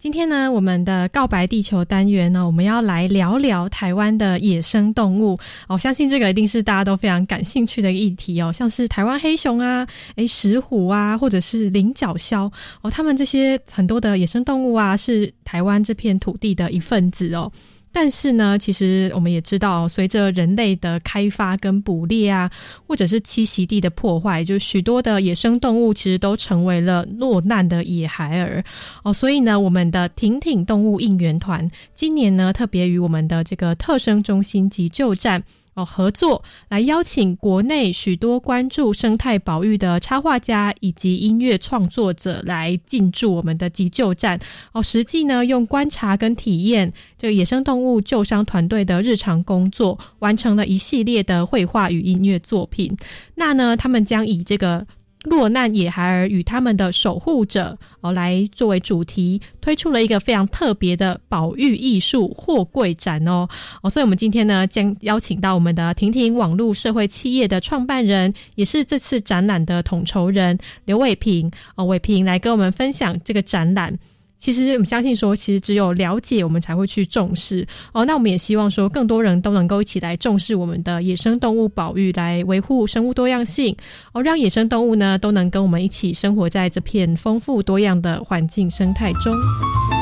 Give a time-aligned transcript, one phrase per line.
[0.00, 5.36] 今天呢，我们的告白地球单元呢，我们要来聊聊台湾的野生动物。
[5.66, 12.48] 我相信这个一定是大家都非常感兴趣的议题哦，像是台湾黑熊啊、诶石虎啊，或者是菱角枭
[12.80, 17.50] 哦，他们这些很多的野生动物啊，是台湾这片土地的一份子哦。
[17.92, 22.50] 但是呢，其实我们也知道，随着人类的开发跟捕猎啊，
[22.86, 28.62] 或者是栖息地的破坏，就许多的野生动物其实都成为了落难的野孩儿
[29.02, 29.12] 哦。
[29.12, 35.42] 所以呢，我们的挺挺动物应援团今年呢，特别与我们的这个特生中心急救站。
[35.78, 44.38] 哦，合作来邀请国内许多关注生态保育的插画家以及音乐创作者来进驻我们的急救站。
[44.72, 52.96] 哦，实际呢用观察跟体验这个野生动物救伤团队的日常工作，完成了一系列的绘画与音乐作品。
[53.36, 54.84] 那呢，他们将以这个。
[55.28, 63.48] 落难野孩儿与他们的守护者哦，来作为主题，推出了一个非常特别的保育艺术货柜展哦
[63.82, 73.98] 哦，所以我们今天呢，将邀请到我们的婷婷网络社会企业的创办人，也是这次展览的统筹人刘伟平哦，伟平来跟我们分享这个展览。
[74.38, 78.04] 其实我们相信说，其实只有了解，我们才会去重视哦。
[78.04, 83.76] 那我们也希望说，更多人都能够一起来重视我们的野生动物保育，来维护生物多样性
[84.12, 89.97] 哦，让野生动物呢都能跟我们一起生活在这片丰富多样的环境生态中。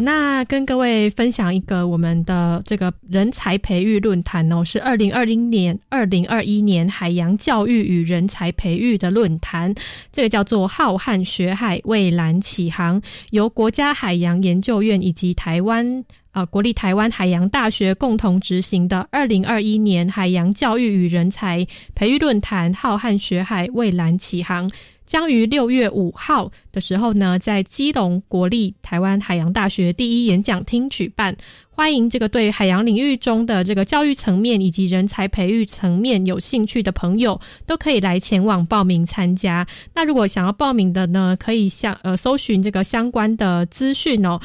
[0.00, 9.74] 那跟各位分享一个我们的这个人才培育论坛哦，是二零二零年、二零二一年海洋教育与人才培育的论坛。
[10.12, 13.00] 这个叫做“浩瀚学海，蔚蓝启航”，
[13.30, 24.70] 由国家海洋研究院以及台湾啊国立台湾海洋大学共同执行的二零二一年海洋教育与人才培育论坛“浩瀚学海，蔚蓝启航”。
[25.08, 31.34] 将于六月五号的时候呢，在基隆国立台湾海洋大学第一演讲厅举办，
[31.70, 39.66] 欢迎这个对海洋领域中的这个教育层面以及人才培育层面有兴趣的朋友，都可以来前往报名参加。
[39.94, 44.38] 那如果想要报名的呢，可以向呃搜寻这个相关的资讯哦，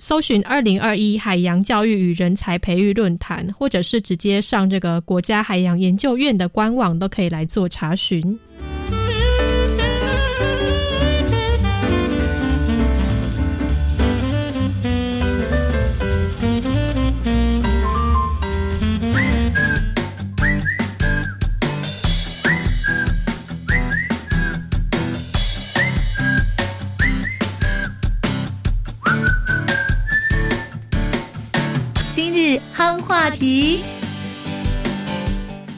[0.00, 8.38] 搜寻二零二一海洋教育与人才培育论坛，或者是直接上这个国家海洋研究院的官网，都可以来做查询。
[33.08, 33.80] 话题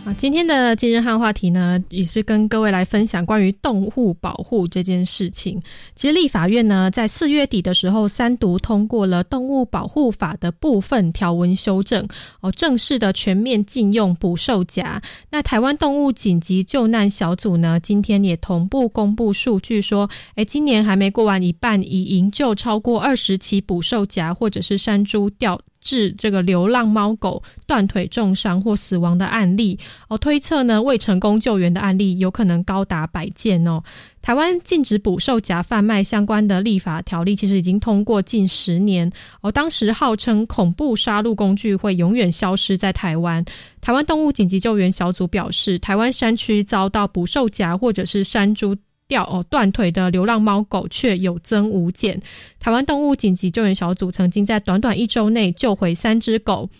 [0.05, 5.63] 啊，今天的今日汉话题呢，也是跟各位来分享关于动物保护这件事情。
[5.95, 12.05] 其实立法院呢，在四月底的时候，三读通过了动物保护法的部分条文修正，
[12.41, 15.01] 哦，正式的全面禁用捕兽夹。
[15.31, 25.61] 那台湾动物紧急救难小组呢，今天也同步公布数据，说，哎，今年还没过完一半，已营救超过二十起捕兽夹或者是山猪掉。
[25.81, 29.79] 致这个流浪猫狗断腿重伤或死亡的案例
[30.09, 33.83] 哦，推测呢未成功救援的案例有可能高达百件哦。
[34.23, 39.11] 台湾禁止捕兽夹贩卖相关的立法条例，其实已经通过近十年
[39.41, 39.51] 哦。
[39.51, 43.45] 当时号称恐怖杀戮工具会永远消失在台湾。
[43.81, 48.77] 台湾动物紧急救援小组表示，台湾山区遭到捕兽夹或者是山猪。
[49.11, 52.23] 掉哦断腿的流浪猫狗却有增无减。
[52.61, 56.71] 台湾动物紧急救援小组曾经在短短一周内救回三只狗，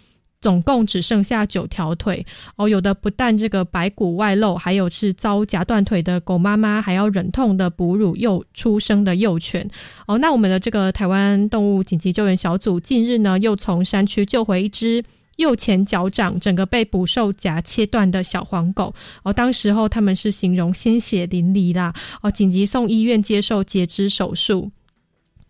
[0.41, 2.25] 总共只剩下九条腿
[2.57, 9.69] 哦，有的不但这个白骨外露，还有是遭夹断腿的狗妈妈，还要忍痛的哺乳幼出生的幼犬
[10.07, 10.17] 哦。
[10.19, 15.03] 那我们的这个台湾动物紧急救援小组近日呢，又从山区救回一只
[15.41, 18.95] 右前脚掌整个被捕兽夹切断的小黄狗
[19.25, 19.33] 哦。
[19.33, 21.93] 当时候他们是形容鲜血淋漓啦
[22.23, 24.71] 哦，紧急送医院接受截肢手术。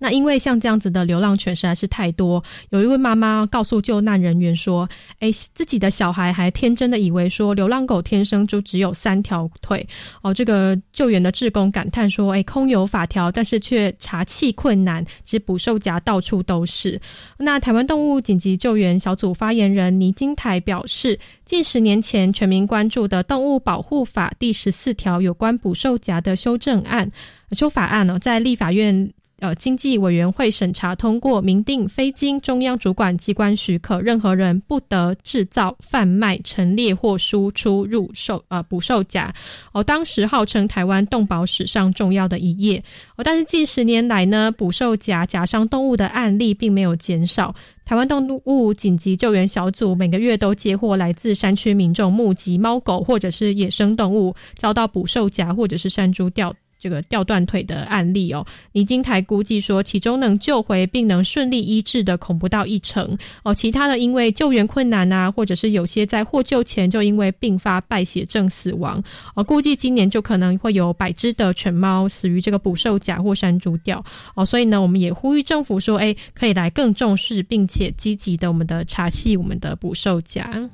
[0.03, 4.89] 那因为像这样子的流浪犬实在是太多，有一位妈妈告诉救难人员说
[5.21, 9.87] ：“哎，自己的小孩还天真的以为说流浪狗天生就只有三条腿
[10.23, 16.99] 哦。”这个救援的志工感叹说：“哎，空有法条，但是却查气困难，其实捕兽夹到处都是。”
[17.37, 27.13] 那台湾动物紧急救援小组发言人倪金台表示，近十年前全民关注的《动物保护法》第十四条有关捕兽夹的修正案
[27.53, 29.13] 修法案呢，在立法院。
[29.41, 39.33] 呃，经济委员会审查通过，明定非经中央主管机关许可，任何人不得制造、贩卖、陈列或输出入兽呃捕兽夹。
[39.73, 42.83] 哦，当时号称台湾动保史上重要的一页。
[43.17, 47.55] 哦，但是近十年来呢，捕兽夹夹伤动物的案例并没有减少。
[47.85, 56.55] 台湾动物紧急救援小组每个月都接获来自山区民众目击猫狗或者是野生动物遭到捕兽夹或者是山猪吊。
[56.81, 63.17] 这个掉断腿的案例哦，李金台估计说，其中能救回并能顺利医治的恐不到一成。
[63.45, 69.03] 哦，其他的因为救援困难啊，或者是有些在获救前就因为并发败血症死亡。
[69.35, 74.03] 哦，估计今年就可能会有百只的犬猫死于这个捕兽夹或山猪吊。
[74.35, 80.71] 哦，所以呢，我们也呼吁政府说，哎，可以来更重视并且积极的我们的查系我们的捕兽夹。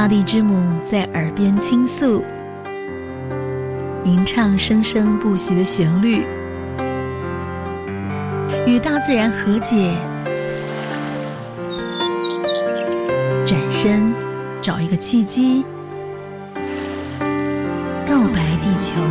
[0.00, 2.24] 大地之母在耳边倾诉，
[4.02, 6.24] 吟唱生生不息的旋律，
[8.66, 9.94] 与大自然和解，
[13.44, 14.10] 转身
[14.62, 15.62] 找一个契机，
[18.08, 19.02] 告白地球。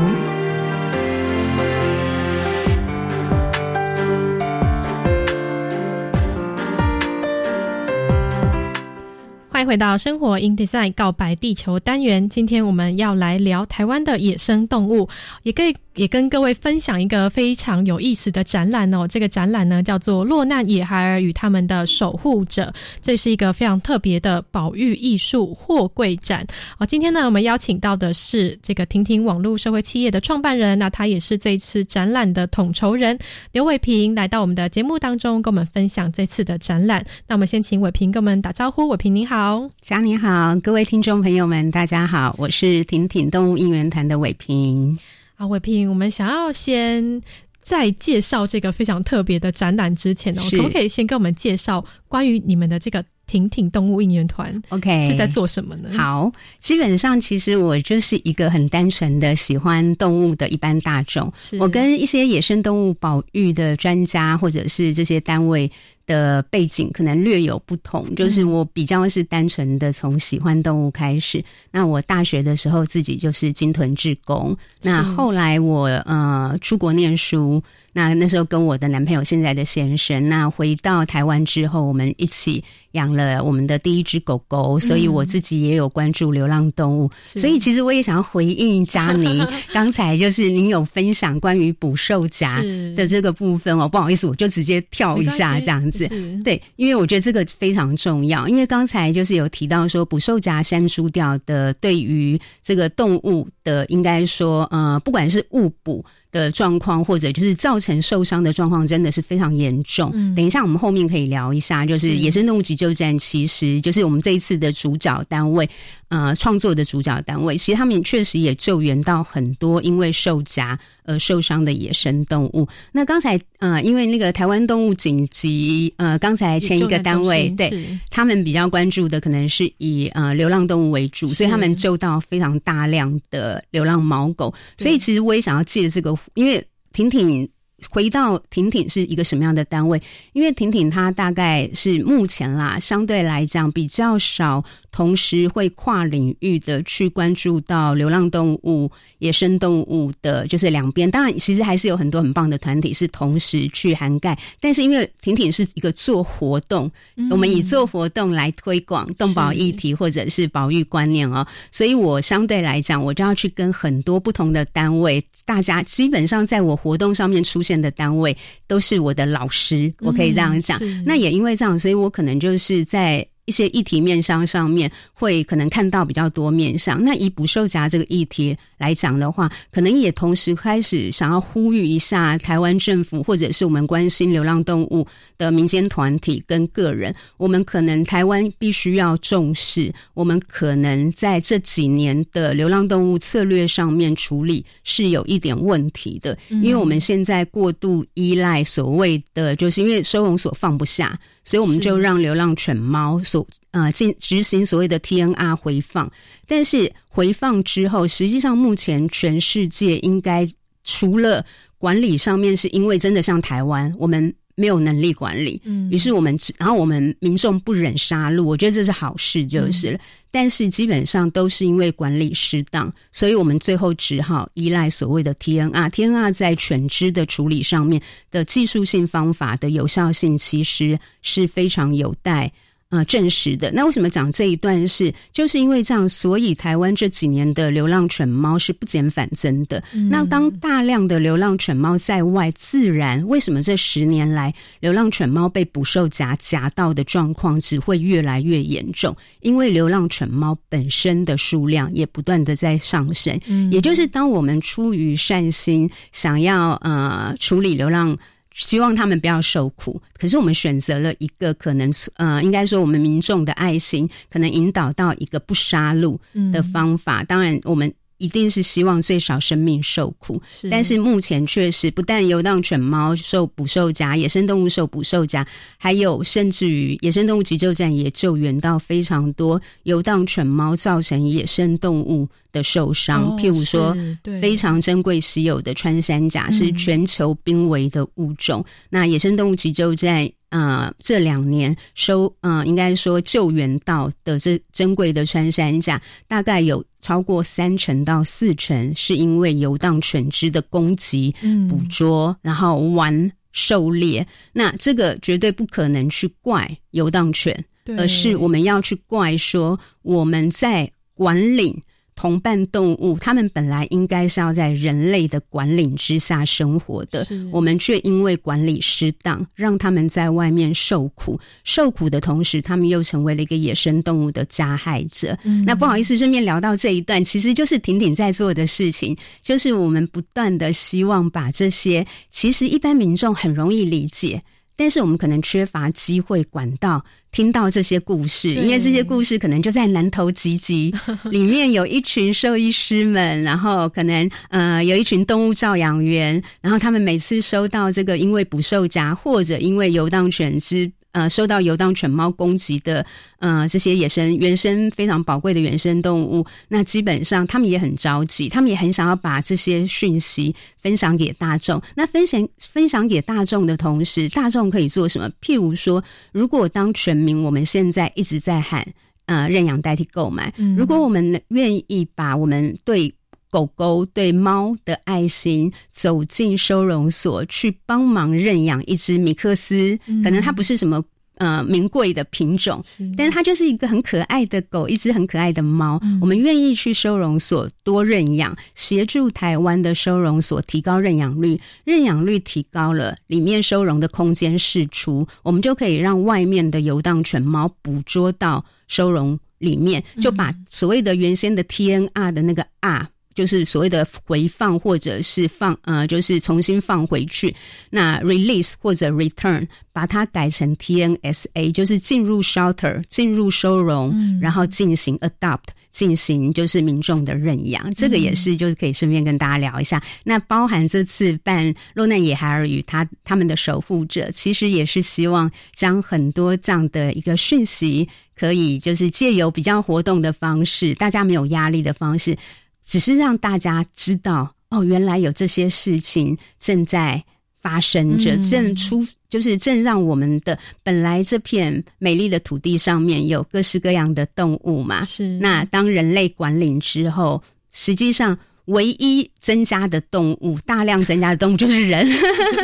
[9.69, 12.27] 回到生活 in design 告白地球单元。
[12.27, 15.07] 今天我们要来聊台湾的野生动物，
[15.44, 15.75] 也可以。
[15.99, 19.05] 也跟各位分享一个非常有意思的展览哦。
[19.05, 26.47] 这个展览呢叫做《落难野孩儿与他们的守护者》，这是一个非常特别的保育艺术货柜展
[26.77, 26.85] 哦。
[26.85, 33.19] 今天呢，我们邀请到的是这个婷婷网络社会企业的创办人，那他也是这次展览的统筹人
[33.51, 37.05] 刘伟平，来到我们的节目当中，跟我们分享这次的展览。
[37.27, 38.87] 那我们先请伟平跟我们打招呼。
[38.87, 44.97] 伟平你好，嘉你好，各位听众朋友们，大家好，我是婷婷动物应援团的伟平。
[45.39, 47.21] 啊，伟平，我们想要先
[47.62, 55.97] 在介绍这个非常特别的展览之前呢，可不可以先跟我们介绍关于你们的这个婷婷动物应援团？OK，是在做什么呢？
[55.97, 61.31] 好，基本上其实我就是一个很单纯的喜欢动物的一般大众。
[61.57, 65.71] 我跟一些野生动物保育的专家或者是这些单位。
[66.09, 71.44] 的背景可能略有不同，就是我比较是单纯的从喜欢动物开始。
[71.69, 77.61] 那我大学的时候自己就是金屯志工，那后来我呃出国念书，
[77.94, 82.63] 那那时候跟我的男朋友现在的先生，那回到台湾之后，我们一起。
[82.94, 87.07] 养了我们的第一只狗狗，所以我自己也有关注流浪动物。
[87.21, 92.59] 所以其实我也想要回应佳妮 刚才就是您有分享关于捕兽夹
[92.95, 96.09] 的这个部分哦，不好意思，我就直接跳一下这样子。
[96.44, 98.47] 对，因为我觉得这个非常重要。
[98.47, 106.04] 因为刚才就是有提到说捕兽夹删除掉的对于这个动物的，应该说呃，不管是误捕。
[106.31, 110.12] 的状况，或者就是造成受伤的状况，真的是非常严重。
[110.36, 115.69] 等一下，我们后面可以聊一下，就是野生动物急救站，其实就是我们这一次的主角单位，
[116.09, 120.80] 呃，创作的主角单位，其实他们确实也救援到很多因为受夹。
[121.06, 122.68] 而，受伤的野生动物。
[122.92, 127.71] 那刚才呃，因为那个台湾动物紧急呃，刚才前一个单位对
[128.09, 134.54] 他们比较关注的，可能是以呃流浪动物为主，所以他们救到非常大量的流浪猫狗。
[134.78, 137.47] 所以其实我也想要借这个，因为婷婷。
[137.89, 140.01] 回到婷婷是一个什么样的单位？
[140.33, 144.61] 因为婷婷她大概是目前啦，相对来讲比较少
[144.99, 151.09] 同时会跨领域的去关注到流浪动物、野生动物的，就是两边。
[151.09, 154.37] 当然，其实还是有很多很棒的团体是同时去涵盖。
[154.59, 156.91] 但是因为婷婷是一个做活动，
[157.31, 168.35] 我们以做活动来推广动保议题或者是保育观念哦，所以我相对来讲，我就要去跟很多不同的单位，大家基本上在我活动上面出现的单位
[168.68, 170.77] 都是我的老师，我可以这样讲。
[171.06, 173.25] 那也因为这样，所以我可能就是在。
[173.49, 201.19] 一些议题面上上面会可能看到比较多面上，那以捕兽夹这个议题来讲的话，可能也同时开始想要呼吁一下台湾政府或者是我们关心流浪动物的民间团体跟个人，我们可能台湾必须要重视，我们可能在这几年的流浪动物策略上面处理是有一点问题的，因为我们现在过度依赖所谓的，就是因为收容所放不下。
[201.49, 206.07] 所以我们就让流浪犬猫所呃进执行所谓的 TNR 回放，
[206.45, 210.47] 但是回放之后，实际上目前全世界应该
[210.83, 211.44] 除了
[211.79, 214.31] 管理上面，是因为真的像台湾，我们。
[214.59, 219.99] 没有能力管理，嗯，于是我们，然后我们民众不忍杀戮，我觉得这是好事，就是了。
[220.31, 225.89] 但是基本上都是因为管理失当，所以我们最后只好依赖所谓的 TNR。
[225.89, 232.51] TNR 在犬只的处理上面的技术性方法的有效性，其实是非常有待。
[232.89, 233.71] 呃，证实的。
[233.71, 235.13] 那为什么讲这一段是？
[235.31, 239.83] 就是因为这样，所以台湾这几年的流浪犬猫是不减反增的。
[240.09, 249.15] 那当大量的流浪犬猫在外，自然为什么这十年来流浪犬猫被捕兽夹夹到的状况只会越来越严重？
[249.41, 253.39] 因为流浪犬猫本身的数量也不断的在上升。
[253.45, 258.17] 嗯，也就是当我们出于善心，想要呃处理流浪。
[258.59, 266.19] 希望他们不要受苦，可是我们选择了一个可能，呃，应该说我们民众的爱心，可能引导到一个不杀戮
[266.51, 267.23] 的方法。
[267.23, 267.92] 当然，我们。
[268.19, 270.99] 一定是希望最少生命受苦，但是。
[270.99, 275.47] 目前确实不但游荡犬猫受捕兽夹，野生动物受捕兽夹，
[275.78, 283.95] 还有甚至于野生动物急救站也救援到非常多游荡犬猫造成野生动物的受伤，譬如说
[284.42, 290.30] 非常珍贵稀有的穿山甲是全球濒危的物种，那野生动物急救站。
[290.49, 301.33] 呃，这两年收，呃，应该说救援到的这珍贵的穿山甲，大概有超过三成到四成是因为游荡犬只的攻击、
[301.69, 304.25] 捕捉，然后玩狩猎。
[304.51, 307.56] 那这个绝对不可能去怪游荡犬，
[307.97, 311.81] 而是我们要去怪说我们在管理。
[312.19, 321.40] 同伴动物，它们本来应该是要在人类的管理之下生活的，我们却因为管理失当，让他们在外面受苦。
[321.64, 325.38] 受苦的同时，他们又成为了一个野生动物的加害者。
[325.66, 334.44] 那不好意思，顺便聊到这一段，其实就是婷婷在做的事情，就是我们不断的希望把这些，其实一般民众很容易理解。
[334.80, 340.95] 但是我们可能缺乏机会管道听到这些故事，因为这些故事可能就在南投集集
[341.30, 350.90] 里面有一群兽医师们，然后可能呃有一群动物照养员，然后他们每次收到这个因为捕兽夹或者因为游荡犬只。
[351.11, 353.06] 呃，受到游荡犬猫攻击的，
[353.39, 361.81] 呃，这些野生原生非常宝贵的原生动物，那基本上他们也很着急，他们也很想要把这些讯息分享给大众。
[361.95, 365.30] 那分享分享给大众的同时，大众可以做什么？
[365.42, 368.87] 譬如说，如果当全民我们现在一直在喊，
[369.25, 373.13] 呃，认养代替购买，如果我们愿意把我们对。
[373.49, 381.03] 狗狗对猫的爱心，走进收容所去帮忙认养一只米克斯，可能它不是什么
[381.35, 382.83] 呃名贵的品种，
[383.18, 385.99] 但是它就是一个很可爱的狗，一只很可爱的猫。
[386.21, 403.07] 我们愿意去收容所多认养，协助台湾的收容所提高认养率，认养率提高了，里面收容的空间释出，我们就可以让外面的游荡犬猫捕捉到收容里面，就把所谓的原先的 TNR 的那个 R。
[403.39, 407.55] 就是所谓的回放或者是放呃，就是重新放回去。
[407.89, 417.93] 那 release 或者 return，把它改成 TNSA，就是进入 shelter，进入收容，然后进行 adopt，进行就是民众的认养。
[417.93, 420.03] 这个也是就是可以顺便跟大家聊一下。
[420.25, 428.05] 那包含这次办落难野孩儿与他他们的守护者，其实也是希望将很多这样的一个讯息，
[428.35, 432.35] 可以就是借由比较活动的方式，大家没有压力的方式。
[432.83, 437.24] 只是让大家知道哦，原来有这些事情正在
[437.59, 445.04] 发生着，正出就是正让我们的本来这片美丽的土地上面有各式各样的动物嘛。
[445.04, 445.38] 是。
[445.40, 452.07] 那当人类管理之后，实际上唯一增加的动物，大量增加的动物就是人。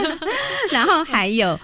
[0.72, 1.60] 然后还有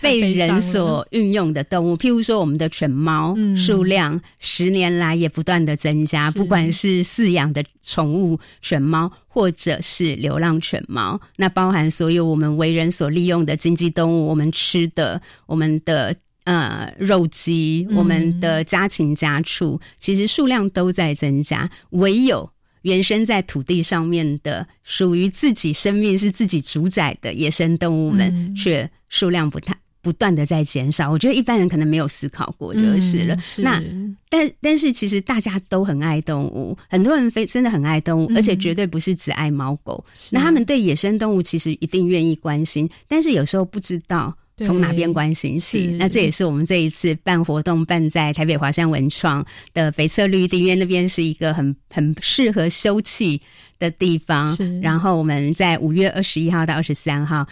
[0.00, 6.30] 被人所运用的动物，譬如说我们的犬猫数量，十年来也不断的增加。
[6.32, 21.68] 不管是饲养的宠物犬猫，或者是流浪犬猫，那包含所有我们为人所利用的经济动物，我们吃的，我们的呃肉鸡，我们的家禽家畜，其实数量都在增加。
[21.90, 22.48] 唯有
[22.86, 31.10] 原生在土地上面的，属于自己生命是自己主宰的野生动物们，却数量不太不断的在减少。
[31.10, 33.36] 我觉得一般人可能没有思考过就是了。
[33.58, 33.82] 那
[34.28, 40.04] 但但是其实大家都很爱动物，很多人非真的很爱动物，而且绝对不是只爱猫狗。
[40.30, 44.32] 那他们对野生动物其实一定愿意关心，但是有时候不知道。
[44.64, 45.86] 从哪边关心起？
[45.98, 49.44] 那这也是我们这一次办活动办在台北华山文创
[49.74, 53.38] 的北侧绿地，因为那边是一个很很适合休憩
[53.78, 54.56] 的地方。
[54.80, 57.46] 然后我们在五月二十一号到二十三号，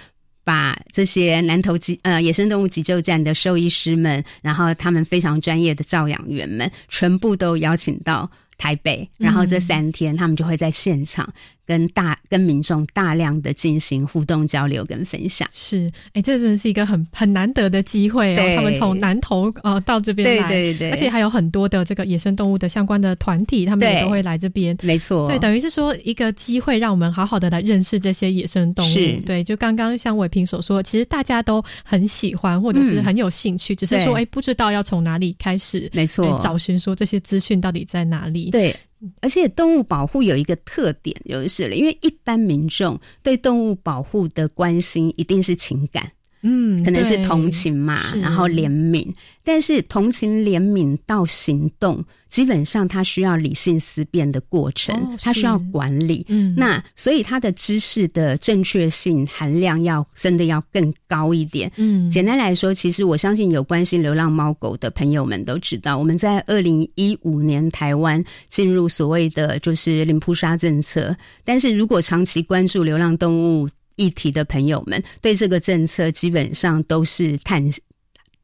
[0.44, 11.30] 把这些南投急呃野生动物急救站的兽医师们，然后他们非常专业的照养员们，全部都邀请到台北，然后这三天他们就会在现场。
[11.66, 18.56] 跟大跟民众大量的进行互动交流跟分享，是哎，这真的是一个很很难得的机会哦。
[18.56, 24.76] 他们从南投呃到这边来，对对对，而且还有很多的这个野生动物的相关的团体，他们也都会来这边。
[24.82, 28.94] 没错，对，等于是说一个机会，让我们好好的来认识这些野生动物。
[29.24, 38.50] 对，就刚刚像伟平所说，其实大家都很喜欢或者是很有兴趣，只是说哎，不知道要从哪里开始，没错，找寻说这些资讯到底在哪里。
[38.50, 38.74] 对。
[39.20, 46.12] 而且动物保护有一个特点就是了，因为一般民众对动物保护的关心一定是情感。
[46.46, 49.10] 嗯，可能是同情嘛，然后怜悯，
[49.42, 56.22] 但是同情怜悯到行动，基本上它需要理性思辨的过程，它需要管理。
[56.28, 61.72] 嗯，那所以它的知识的正确性含量要真的要更高一点。
[61.76, 73.66] 嗯，简单来说，其实我相信有关心流浪猫狗的朋友们都知道，我们在二零一五年台湾进入所谓的就是零扑杀政策，但是如果长期关注流浪动物。
[73.96, 77.62] 议题的朋友们对这个政策基本上都是叹，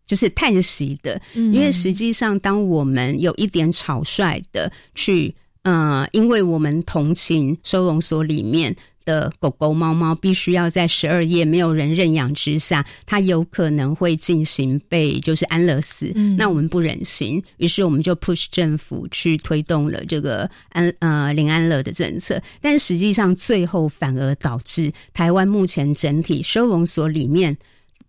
[0.07, 8.75] 就是叹息的，因为实际上当我们有一点草率的去，呃，因为我们同情收容所里面。
[9.11, 16.13] 的狗狗、猫猫必须要在十二夜没有人认养之下，它有可能会进行被就是安乐死。
[16.39, 22.41] 那我们不忍心，于是我们就 push 政府去推动了这个安呃零安乐的政策。
[22.61, 27.57] 但实际上，最后反而导致台湾目前整体收容所里面。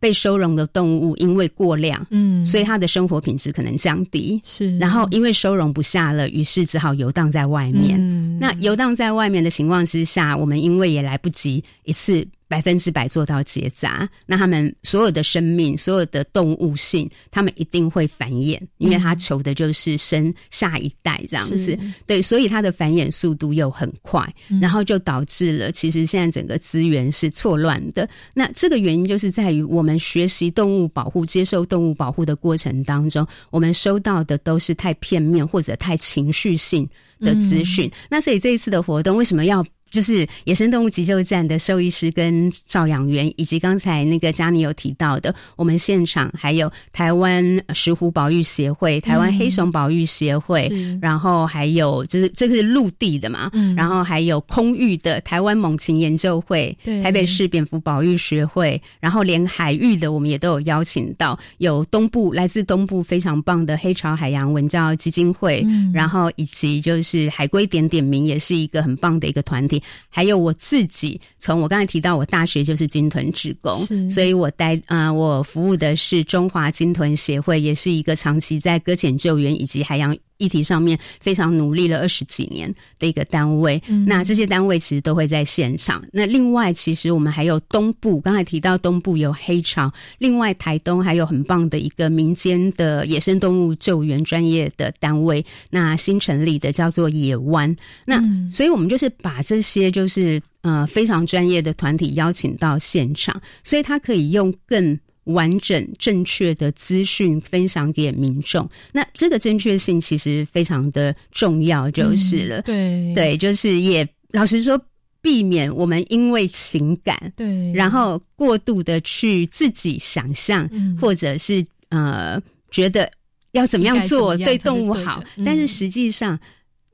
[0.02, 4.42] 被收容的动物因为过量，嗯，所以它的生活品质可能降低。
[4.44, 8.40] 是，然后因为收容不下了，于是只好游荡在外面。
[8.40, 12.28] 那游荡在外面的情况之下，我们因为也来不及一次。
[12.52, 21.80] 百分之百做到结扎，那他们所有的生命、所有的动物性，他们一定会繁衍，因为他求的就是生下一代这样子。
[22.06, 24.22] 对，所以它的繁衍速度又很快，
[24.60, 28.06] 然后就导致了其实现在整个资源是错乱的。
[28.34, 36.86] 那这个原因就是在于我们学习动物保护、接受动物保护的过程当中，我们收到的都是太片面或者太情绪性
[37.20, 37.90] 的资讯。
[38.10, 39.66] 那所以这一次的活动为什么要？
[39.92, 53.76] 就是野生动物急救站的兽医师跟照养员，以及刚才那个佳妮有提到的，我们现场还有台湾石虎保育协会、台湾黑熊保育协会，然后还有就是这个是陆地的嘛，嗯。
[53.76, 69.81] 然后还有空域的台湾猛禽研究会、台北市蝙蝠保育学会，然后连海域的我们也都有邀请到，有东部来自东部非常棒的黑潮海洋文教基金会，然后以及就是海龟点点名也是一个很棒的一个团体。
[70.10, 73.78] 还有我自己，从我刚才提到，我大学就是金豚职工，
[74.10, 80.16] 所以我待啊，我服务的是中华金豚协会，也是一个长期在搁浅救援以及海洋。
[80.42, 86.04] 议题上面非常努力了二十几年的一个单位，那这些单位其实都会在现场。
[86.12, 97.76] 那另外，其实我们还有东部，刚才提到东部有黑潮，另外台东还有很棒的一个民间的野生动物救援专业的单位，那新成立的叫做野湾。
[98.06, 98.20] 那
[98.52, 105.00] 所以我们就是把这些就是呃非常专业的团体邀请到现场，所以他可以用更。
[105.34, 112.62] 完整正确的资讯分享给民众，那这个正确性其实非常的重要，就是了。
[112.62, 113.14] 对。
[113.14, 114.80] 对，就是也老实说，
[115.22, 123.10] 避免我们因为情感，对，然后过度的去自己想象，或者是呃觉得
[123.52, 126.40] 要怎么样做对动物好，但是实际上。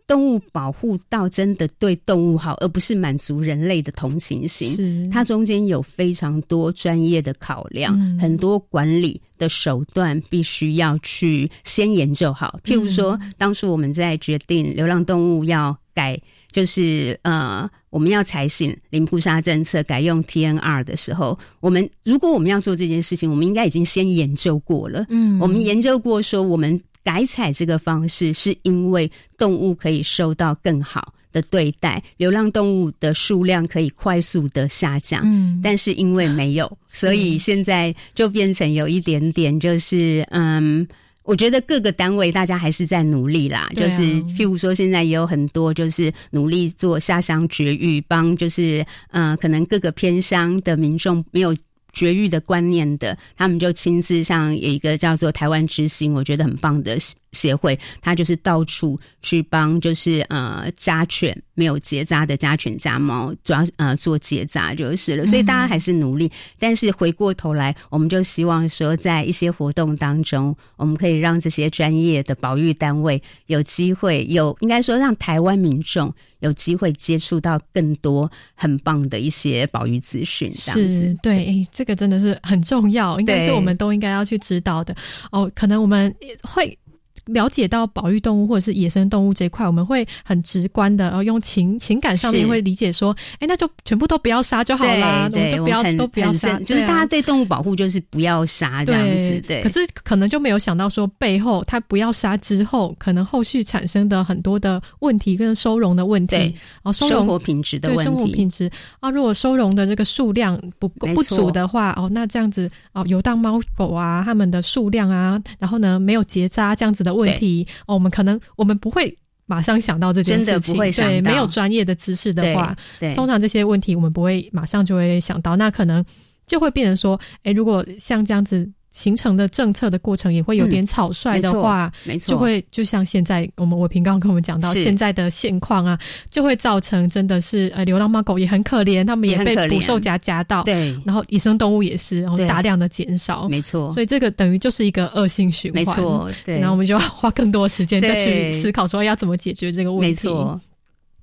[0.07, 5.09] 动物保护到真的对动物好，而不是满足人类的同情心。
[5.11, 12.57] 它中间有非常多专业的考量，很多管理的手段必须要去先研究好。
[12.63, 16.17] 譬如说，当初我们在决定流浪动物要改，
[16.53, 25.05] 就是呃，我们要采行零扑杀政策，改用 TNR 的时候，我们如果我们要做这件事情，我们应该已经先研究过了。
[25.09, 26.81] 嗯，我们研究过说我们。
[27.07, 35.21] 改采这个方式，是因为动物可以受到更好的对待，流浪动物的数量可以快速的下降。
[35.23, 40.85] 嗯，但是因为没有， 所以现在就变成有一点点，就是嗯，
[41.23, 43.71] 我觉得各个单位大家还是在努力啦。
[43.73, 44.01] 就是
[44.35, 51.55] 譬如说，现在也有很多就是努力做下乡绝育，帮就是嗯，可能各个偏乡的民众没有。
[51.93, 56.97] 绝育的观念的，他们就亲自像有一个叫做台湾之星，我觉得很棒的。
[57.37, 65.25] 协会，他就是到处去帮，就是呃家犬没有结扎的家犬家猫，主要呃做结扎就是了。
[65.25, 80.51] 所以大家还是努力，但是回过头来，我们就希望说，在一些活动当中，我们可以让这些专业的保育单位有机会，有应该说让台湾民众有机会接触到更多很棒的一些保育资讯。
[80.55, 84.95] 是，对，这个真的是很重要，应该是我们都应该要去知道的。
[85.31, 86.77] 哦，可能我们会。
[87.27, 99.61] 了解到保育动物或者是野生动物这一块，我们会很直观的，然后用情情感上面会理解说，哎，那就全部都不要杀就好啦，对，就不要都不要杀，就是大家对动物保护就是不要杀这样子，对。
[99.61, 108.71] 可是可能就没有想到说，背后它不要杀之后，可能后续产生的很多的问题跟收容的问题，然后生活品质的问题，生活品质。
[108.99, 117.16] 啊，如果收容的这个数量不不足的话，哦，那这样子哦，游荡猫狗啊，它们的数量啊，然后呢没有结扎这样子的。
[117.17, 126.05] 问题哦，我们可能我们不会马上想到这件事情，对，没有专业的知识的话，对，通常这些问题我们不会马上就会想到，那可能
[126.45, 128.69] 就会变成说，哎，如果像这样子。
[128.89, 135.99] 形成的政策的过程也会有点草率的话，没错，就会就像现在我们伟平刚刚跟我们讲到现在的现况啊，
[136.31, 150.61] 就会造成真的是呃流浪猫狗也很可怜，他们也被捕兽夹夹到，对，然后野生动物也是，然后大量的减少，没错，所以这个等于就是一个恶性循环，没错，对，然后我们就要花更多时间再去思考说要怎么解决这个问题，没错。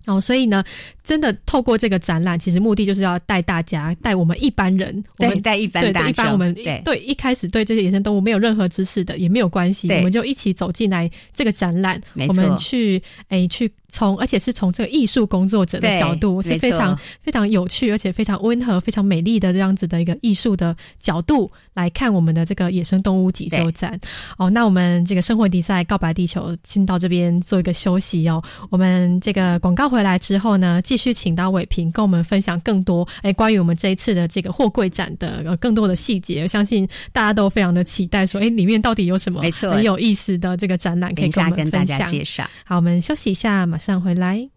[0.07, 0.65] 哦，所以呢，
[1.03, 6.99] 真的透过这个展览，其实目的就是要带大家，带我们一般人，我们带一般大一般我们对。
[7.05, 23.99] 一开始对这些野生动物没有任何知识的也没有关系，我们就一起走进来这个展览，我们去哎去从，而且是从这个艺术工作者的角度，是非常非常有趣，而且非常温和、非常美丽的这样子的一个艺术的角度来看我们的这个野生动物急救展。
[24.39, 29.94] 哦，那我们这个生活比赛告白地球先到这边做一个休息哦，我们这个广告。
[29.95, 36.43] 回来之后呢，继续请到伟平跟我们分享更多哎，关于我们这一次的这个货柜展的更多的细节。
[36.43, 41.99] 我相信大家都非常的期待，说哎，里面到底有什么没错很有意思的这个展览可以跟我们分享。
[42.65, 44.49] 好，我们休息一下，马上回来。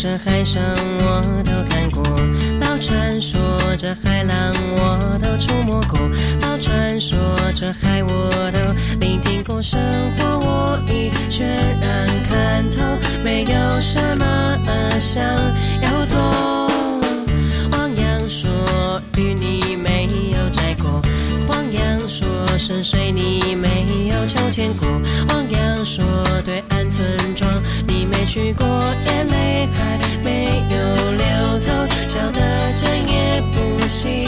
[0.00, 0.62] 这海上
[1.00, 2.04] 我都看过，
[2.60, 3.40] 老传说
[3.76, 5.98] 这海浪我都触摸过，
[6.40, 7.18] 老传说
[7.52, 8.60] 这海我都
[9.00, 9.80] 聆听过，生
[10.16, 12.80] 活我已全然看透，
[13.24, 14.56] 没有什么
[15.00, 15.24] 想
[15.82, 16.16] 要做。
[17.72, 18.48] 汪洋说
[22.58, 24.88] 深水你没有秋千过，
[25.28, 26.04] 汪洋说
[26.44, 27.48] 对岸村庄
[27.86, 28.66] 你没去过，
[29.06, 29.68] 眼泪。
[29.70, 30.76] 还没有
[31.12, 31.66] 流透，
[32.08, 32.40] 笑得
[32.76, 34.26] 整夜不熄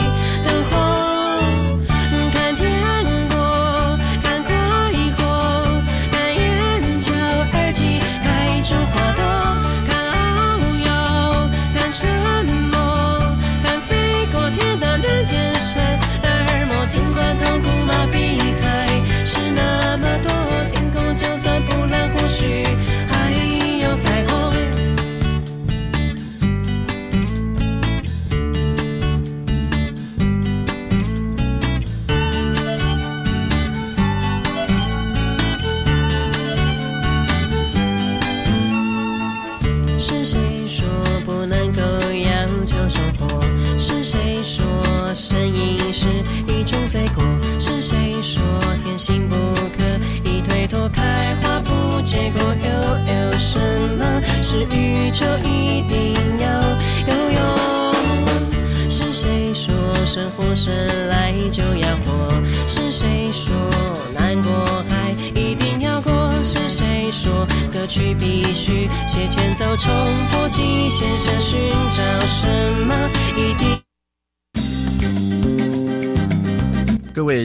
[17.63, 18.30] Uncle baby.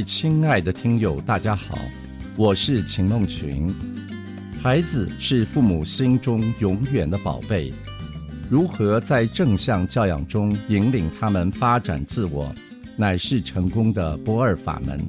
[0.05, 1.79] 亲爱的听友，大家好，
[2.35, 3.73] 我是秦梦群。
[4.61, 7.73] 孩子是父母心中永远的宝贝，
[8.47, 12.53] 如何在正向教养中引领他们发展自我，
[12.95, 14.99] 乃是成功的不二法门。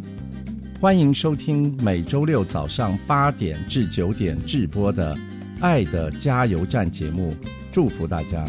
[0.80, 5.14] 欢迎收听每周六早上八点至九点直播的
[5.60, 7.36] 《爱的加油站》节目，
[7.70, 8.48] 祝福大家。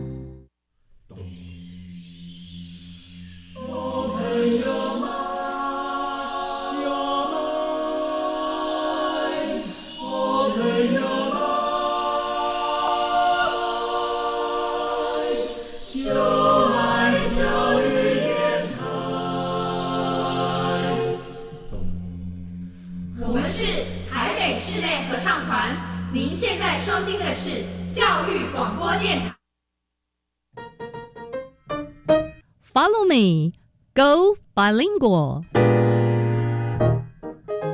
[33.94, 35.44] Go bilingual，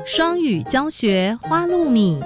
[0.04, 2.20] 双语教学花露米。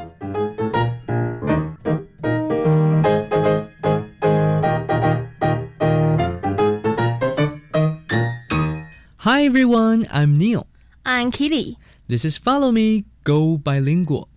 [9.19, 10.67] Hi everyone, I'm Neil.
[11.05, 11.77] I'm Kitty.
[12.09, 14.29] This is Follow Me, Go Bilingual.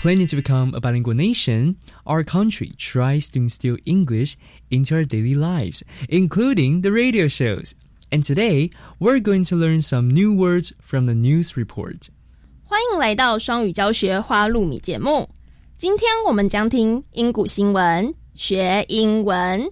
[0.00, 4.36] Planning to become a bilingual nation, our country tries to instill English
[4.70, 7.72] into our daily lives, including the radio shows.
[8.10, 8.70] And today,
[9.00, 12.08] we're going to learn some new words from the news report.
[12.64, 15.28] 欢迎来到双语教学花露米节目。
[15.76, 19.68] 今天我们将听英古新闻，学英文。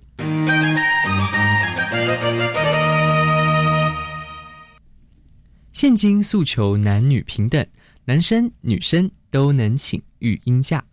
[5.73, 7.65] 现今诉求男女平等，
[8.05, 10.85] 男生女生都能请 育婴假。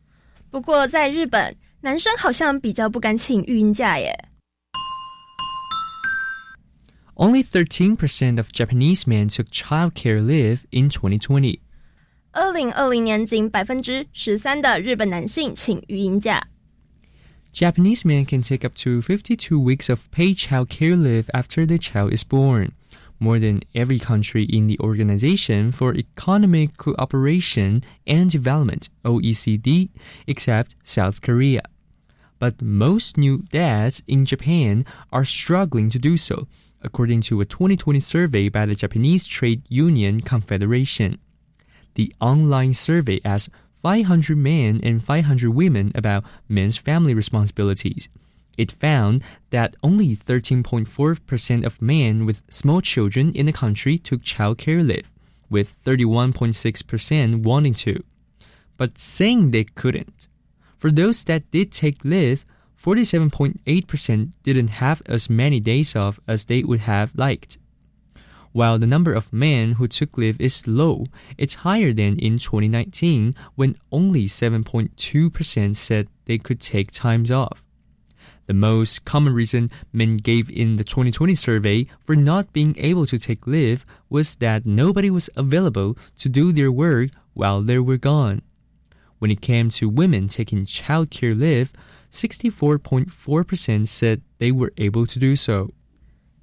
[0.49, 4.27] 不过在日本，男生好像比较不敢请育婴假耶。
[7.15, 11.59] Only 13% of Japanese men took childcare leave in 2020.
[12.31, 16.47] 二零二零年仅百分之十三的日本男性请育婴假。
[17.53, 22.23] Japanese men can take up to 52 weeks of paid childcare leave after the child is
[22.23, 22.69] born
[23.18, 29.88] more than every country in the Organization for Economic Cooperation and Development, OECD,
[30.26, 31.62] except South Korea.
[32.38, 36.46] But most new dads in Japan are struggling to do so,
[36.82, 41.18] according to a 2020 survey by the Japanese Trade Union Confederation.
[41.94, 43.48] The online survey asked
[43.82, 48.08] 500 men and 500 women about men's family responsibilities
[48.56, 54.86] it found that only 13.4% of men with small children in the country took childcare
[54.86, 55.10] leave,
[55.50, 58.02] with 31.6% wanting to,
[58.76, 60.28] but saying they couldn't.
[60.76, 62.44] For those that did take leave,
[62.82, 67.58] 47.8% didn't have as many days off as they would have liked.
[68.56, 71.04] While the number of men who took leave is low,
[71.36, 77.65] it's higher than in 2019 when only 7.2% said they could take times off.
[78.46, 83.18] The most common reason men gave in the 2020 survey for not being able to
[83.18, 88.42] take leave was that nobody was available to do their work while they were gone.
[89.18, 91.72] When it came to women taking childcare leave,
[92.10, 95.72] 64.4% said they were able to do so.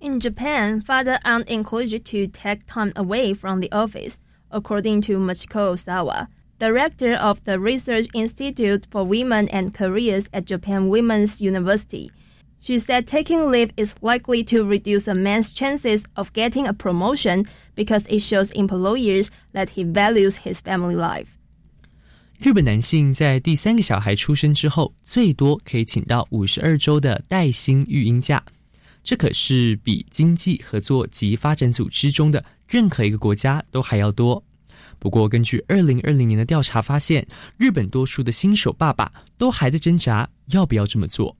[0.01, 4.17] In Japan, fathers aren't encouraged to take time away from the office,
[4.51, 6.27] according to Machiko Osawa,
[6.62, 12.10] director of the Research Institute for Women and Careers at Japan Women's University.
[12.60, 17.44] She said taking leave is likely to reduce a man's chances of getting a promotion
[17.76, 21.26] because it shows employers that he values his family life.
[22.40, 28.44] 日本男性在第三个小孩出生之后，最多可以请到五十二周的带薪育婴假，
[29.04, 34.42] 这可是比经济合作及发展组织中的任何一个国家都还要多。
[35.03, 41.35] 不过，根据二零二零年的调查发现，日本多数的新手爸爸都还在挣扎要不要这么做。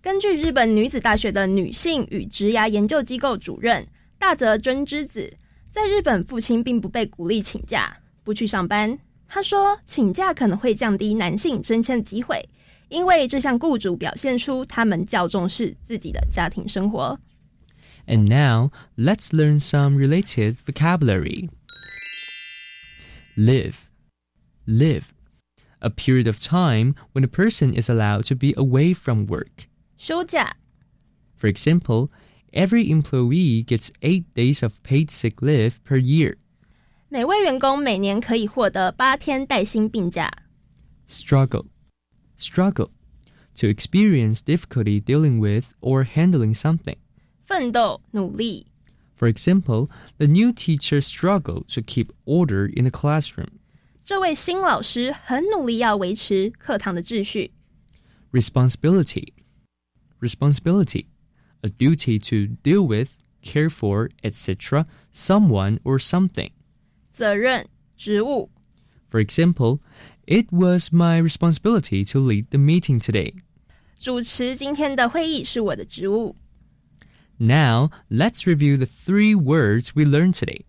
[0.00, 3.86] 根据日本女子大学的女性与职涯研究机构主任
[4.18, 5.30] 大泽真之子，
[5.70, 8.98] 在日本父亲并不被鼓励请假不去上班。
[9.28, 12.48] 他说，请假可能会降低男性升迁的机会，
[12.88, 17.20] 因为这项雇主表现出他们较重视自己的家庭生活。
[18.06, 21.50] And now let's learn some related vocabulary.
[23.39, 23.89] Live,
[24.65, 25.13] live,
[25.81, 29.67] a period of time when a person is allowed to be away from work.
[29.97, 30.55] 休假。
[31.35, 32.09] For example,
[32.53, 36.37] every employee gets eight days of paid sick leave per year.
[37.09, 40.31] 每位员工每年可以获得八天带薪病假。
[41.07, 41.67] Struggle,
[42.39, 42.89] struggle,
[43.55, 46.97] to experience difficulty dealing with or handling something.
[47.45, 48.67] 奋斗努力。
[49.19, 53.59] For example, the new teacher struggled to keep order in the classroom.
[54.05, 57.51] 这位新老师很努力要维持课堂的秩序。
[58.31, 59.33] Responsibility,
[60.19, 61.05] responsibility,
[61.61, 66.51] a duty to deal with, care for, etc., someone or something.
[67.13, 68.51] 责任职务。
[69.09, 69.79] For example,
[70.27, 73.33] it was my responsibility to lead the meeting today.
[73.97, 76.35] 主持今天的会议是我的职务。
[77.39, 80.65] Now, let's review the three words we learned today.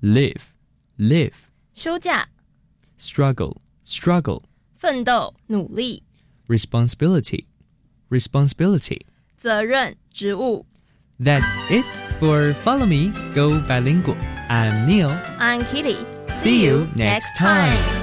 [0.00, 0.54] Live,
[0.98, 2.28] live, 休假、
[2.98, 4.42] struggle, struggle,
[4.78, 6.02] 奋斗、努力、
[6.48, 7.44] responsibility,
[8.08, 9.02] responsibility.
[9.38, 10.66] 责任、职务。
[11.18, 11.84] That's it
[12.18, 14.16] for Follow Me, Go Bilingual.
[14.48, 15.10] I'm Neil.
[15.38, 15.96] I'm Kitty.
[16.34, 17.99] See you next time.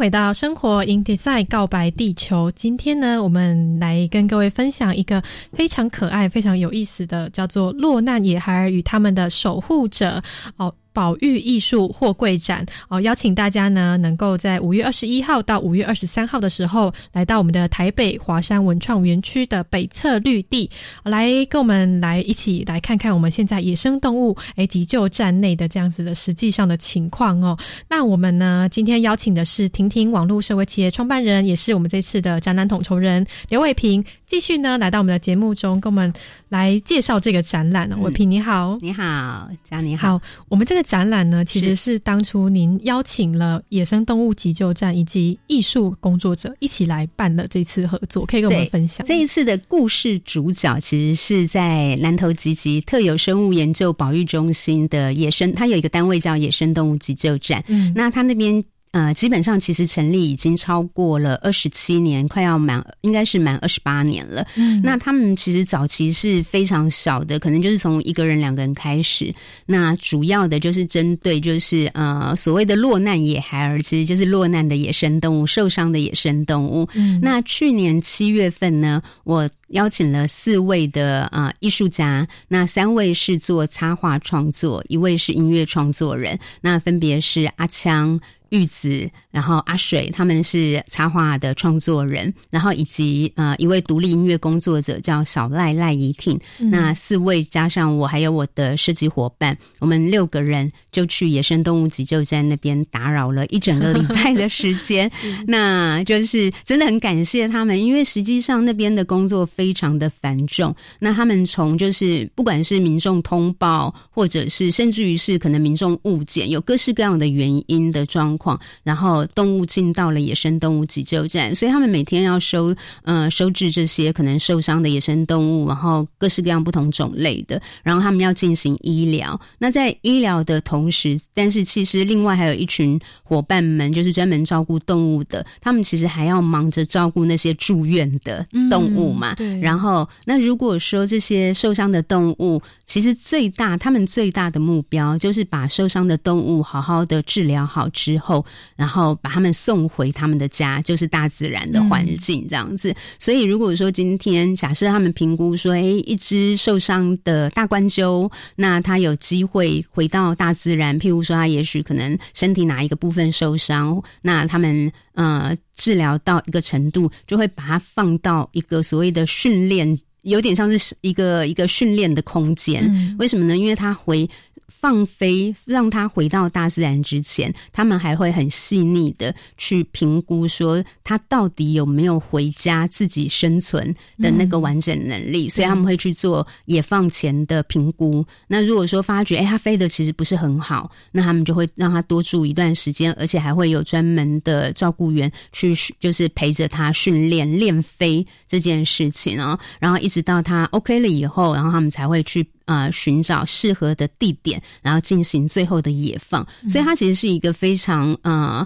[0.00, 2.50] 回到生活 in design 告白地球。
[2.52, 10.22] 今天呢，我们来跟各位分享一个非常可爱、非常有意思的，叫做“落难野孩儿与他们的守护者”
[10.56, 10.74] 哦。
[10.92, 20.68] 保育艺术货柜展哦，邀请大家呢能够在五月二十一号到五月二十三号的时候，来到我们的台北华山文创园区的北侧绿地，
[21.04, 27.56] 来跟我们来一起来看看我们现在野生动物诶急救站内的这样子的实际上的情况哦。
[27.88, 36.12] 那我们呢今天邀请的是婷婷网络社会企业创办人，也是我们这次的展览统筹人刘伟平，继续呢来到我们的节目中，跟我们
[36.48, 37.96] 来介绍这个展览哦。
[38.00, 40.80] 伟平你好，你好，佳你好，好，我们这个。
[40.90, 49.06] 展览呢，其实是当初您邀请了野生动物急救站以及艺术工作者一起来办的这次合作，可以跟我们分享。
[49.06, 57.62] 这一次的故事主角其实是在南投集集特有生物研究保育中心的野生，它有一个单位叫野生动物急救站。
[57.68, 58.60] 嗯，那它那边。
[58.92, 64.44] 呃，基本上其实成立已经超过了二十七年，快要满，应该是满二十八年了。
[64.56, 69.32] 嗯，那他们其实早期是非常小的，可能就是从一个人、两个人开始。
[69.64, 76.88] 那主要的就是针对就是呃所谓的落难野孩儿，其实就是落难的野生动物、受伤的野生动物。
[76.94, 88.20] 嗯，那去年七月份呢，我邀请了四位的啊、呃、艺术家，那三位是做插画创作，一位是音乐创作人，那分别是阿枪。
[88.50, 96.38] 玉子，然后阿水，他们是插画的创作人，然后以及呃一位独立音乐工作者叫小赖赖怡婷。
[96.58, 105.10] 嗯、那四位加上我，还有我的设计伙伴，我们六个人就去野生动物急救站那边打扰了一整个礼拜的时间。
[105.46, 110.74] 那就是真的很感谢他们，因为实际上那边的工作非常的繁重。
[110.98, 118.58] 那他们从就是不管是民众通报，或者是甚至于是可能民众误解，有各式各样的原因的状况。
[118.82, 129.38] 然后动物进到了野生动物急救站，所以他们每天要收呃收治这些可能受伤的野生动物，然后各式各样不同种类的，然后他们要进行医疗。
[129.58, 139.34] 那在医疗的同时，但是其实另外还有一群伙伴们，就是专门照顾动物的，他们其实还要忙着照顾那些住院的动物嘛。
[139.38, 148.29] 嗯、然后，那如果说这些受伤的动物，其实最大他们最大的目标就是把受伤的动物好好的治疗好之后，
[148.76, 152.94] 然后把他们送回他们的家，就是大自然的环境这样子。
[153.18, 173.16] 所以，如果说今天假设他们评估说，哎，一只受伤的大冠鸠，那它有机会回到大自然，譬如说，它也许可能身体哪一个部分受伤，那他们呃治疗到一个程度，就会把它放到一个所谓的训练，有点像是一个一个训练的空间。
[173.18, 173.56] 为什么呢？
[173.56, 174.28] 因为它回。
[174.70, 185.48] 放飞，让他回到大自然之前，他们还会很细腻的去评估，说他到底有没有回家自己生存的那个完整能力。
[185.48, 188.24] 所以他们会去做野放前的评估。
[188.46, 199.58] 那如果说发觉，哎，他飞的其实不是很好，那他们就会让他多住一段时间，而且还会有专门的照顾员去，就是陪着他训练练飞这件事情啊。
[199.80, 202.46] 然后一直到他 OK 了以后，然后他们才会去。
[202.70, 208.64] 啊，寻找适合的地点，然后进行最后的野放，所以它其实是一个非常呃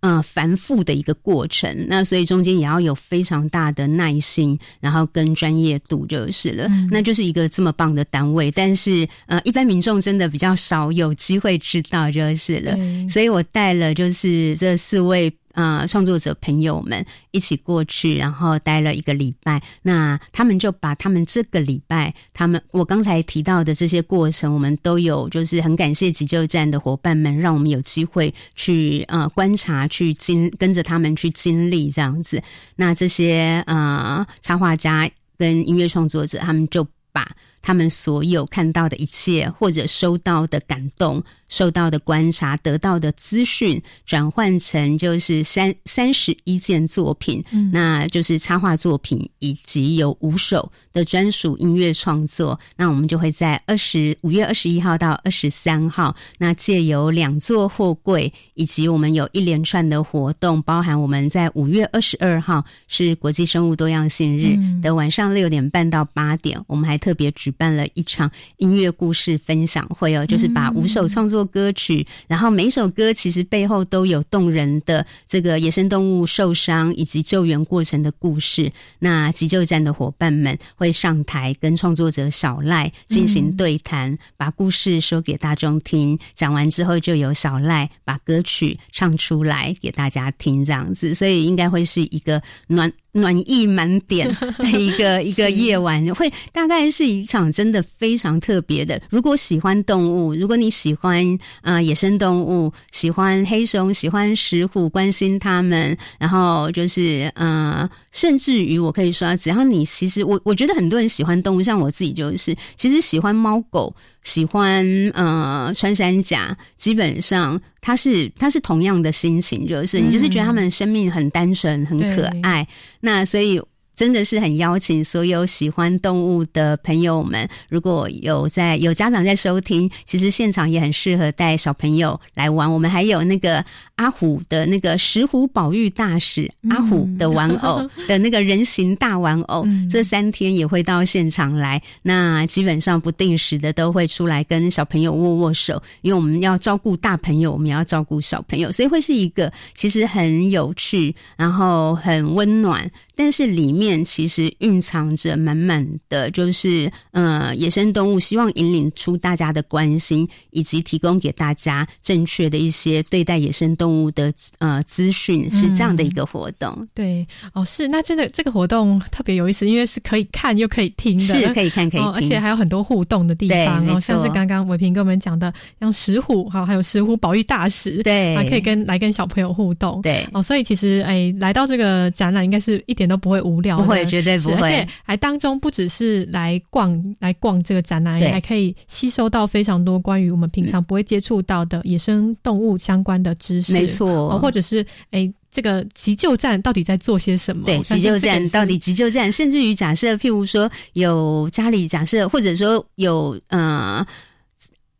[0.00, 1.86] 呃繁复的一个过程。
[1.88, 6.68] 那所以中间也要有非常大的耐心，然后跟专业度就是了。
[6.90, 12.76] 那就是一个这么棒的单位，但是呃，一般民众真的比较少有机会知道就是了。
[13.08, 15.32] 所以我带了就是这四位。
[15.58, 19.60] 呃，创作者朋友们一起过去，然后待了一个礼拜。
[19.82, 32.40] 那他们就把他们这个礼拜，他们我刚才提到的这些过程，我们都有，就是很感谢急救站的伙伴们，让我们有机会去呃观察，去经跟着他们去经历这样子。
[32.76, 37.28] 那这些呃插画家跟音乐创作者，他们就把
[37.68, 41.22] 他们所有看到的一切，或者收到的感动。
[41.50, 47.42] 受到的观察，得到的资讯，转换成就是三三十一件作品，
[47.72, 52.60] 那就是插画作品，以及有五首的专属音乐创作。
[52.76, 71.44] 那我们就会在二十五月二十一号到二十三号，那借由两座货柜，以及我们有一连串的活动，包含我们在五月二十二号是国际生物多样性日的晚上六点半到八点，我们还特别举办了一场音乐故事分享会哦，就是把五首创作。
[71.50, 78.70] 歌曲，然后每一首歌其实背后都有动人的这个野生动物受伤以及救援过程的故事。
[78.98, 86.18] 那急救站的伙伴们会上台跟创作者小赖进行对谈，把故事说给大众听。
[86.34, 92.92] 讲完之后，就由小赖把歌曲唱出来给大家听，这样子，所以应该会是一个暖。
[93.12, 94.28] 暖意满点
[94.58, 99.00] 的一个一个夜晚，会大概是一场真的非常特别的。
[99.10, 113.94] 如果喜欢动物，如果你喜欢呃野生动物，喜欢黑熊，喜欢石虎，关心他们，然后就是呃，甚至于我可以说，只要你其实我我觉得很多人喜欢动物，像我自己就是，其实喜欢猫狗。
[114.28, 122.68] 喜欢呃穿山甲，基本上他是他是同样的心情，就是你就是觉得他们生命很单纯很可爱，
[123.00, 123.60] 那所以。
[123.98, 132.70] 真的是很邀请所有喜欢动物的朋友们，如果有在有家长在收听，其实现场也很适合带小朋友来玩。
[132.70, 133.64] 我们还有那个
[133.96, 141.82] 阿虎的那个石虎保育大使阿虎的玩偶的那个人形大玩偶，这三天也会到现场来。
[142.00, 152.88] 那基本上不定时的都会出来跟小朋友握握手，因为我们要照顾大朋友，我们也要照顾小朋友，所以会是一个其实很有趣，然后很温暖。
[153.16, 166.88] 但是里面其实蕴藏着满满的，就是呃野生动物，希望引领出大家的关心，以及提供给大家正确的一些对待野生动物的呃资讯，是这样的一个活动。
[166.94, 183.08] 对，哦，是那真的这个活动特别有意思，因为是可以看又可以听的，是可以看可以听，而且还有很多互动的地方哦，像是刚刚伟平跟我们讲的，像石虎哈，还有石虎保育大使，对，还可以跟来跟小朋友互动，对，哦，所以其实哎，来到这个展览应该是一点。
[183.08, 184.54] 都不会无聊，不会，绝对不会。
[184.56, 193.72] 而且还当中不只是来逛来逛这个展览，还可以吸收到非常多关于我们平常不会接触到的野生动物相关的知识。
[193.72, 197.64] 没错，或者是哎，这个急救站到底在做些什么？
[197.64, 204.06] 对，急救站到底急救站，甚至于假设，譬如说有家里假设，或者说有呃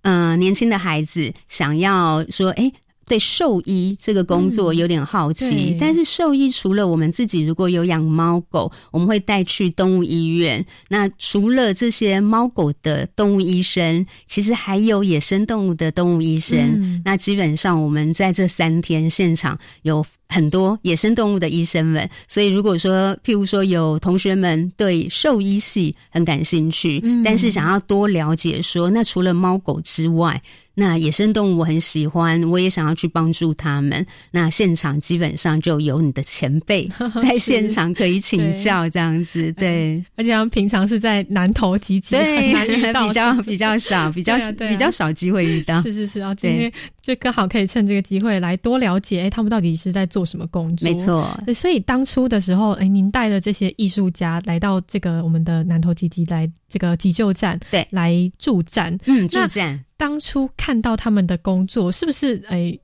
[0.03, 2.73] 呃年轻的孩子想要说，哎。
[3.09, 5.77] 对兽医这个工作有点好奇。
[5.81, 10.65] 但是兽医除了我们自己如果有养猫狗，我们会带去动物医院。
[10.89, 17.01] 那除了这些猫狗的动物医生，其实还有野生动物的动物医生。
[17.05, 22.09] 那基本上我们在这三天现场有很多野生动物的医生们。
[22.29, 30.41] 所以如果说譬如说有同学们对兽医系很感兴趣，但是想要多了解说，那除了猫狗之外。
[30.81, 34.07] 那野生动物我很喜欢，我也想要去帮助他们。
[34.31, 36.89] 那现场基本上就有你的前辈
[37.21, 40.01] 在现场可以请教，这样子对。
[40.15, 42.55] 而且他们平常是在南投集集，对，
[42.93, 45.83] 比较 比较少，比较比较少机会遇到。
[45.83, 46.73] 是是是，然后今天
[47.03, 50.89] 就刚好可以趁这个机会来多了解，哎，他们到底是在做什么工作？
[50.89, 51.29] 没错。
[51.53, 59.85] 所以当初的时候，哎，您带着这些艺术家来到这个我们的南投集集来这个急救站，对，来助战，嗯，助战。
[59.99, 62.81] 当初看到他们的工作，是不是诶？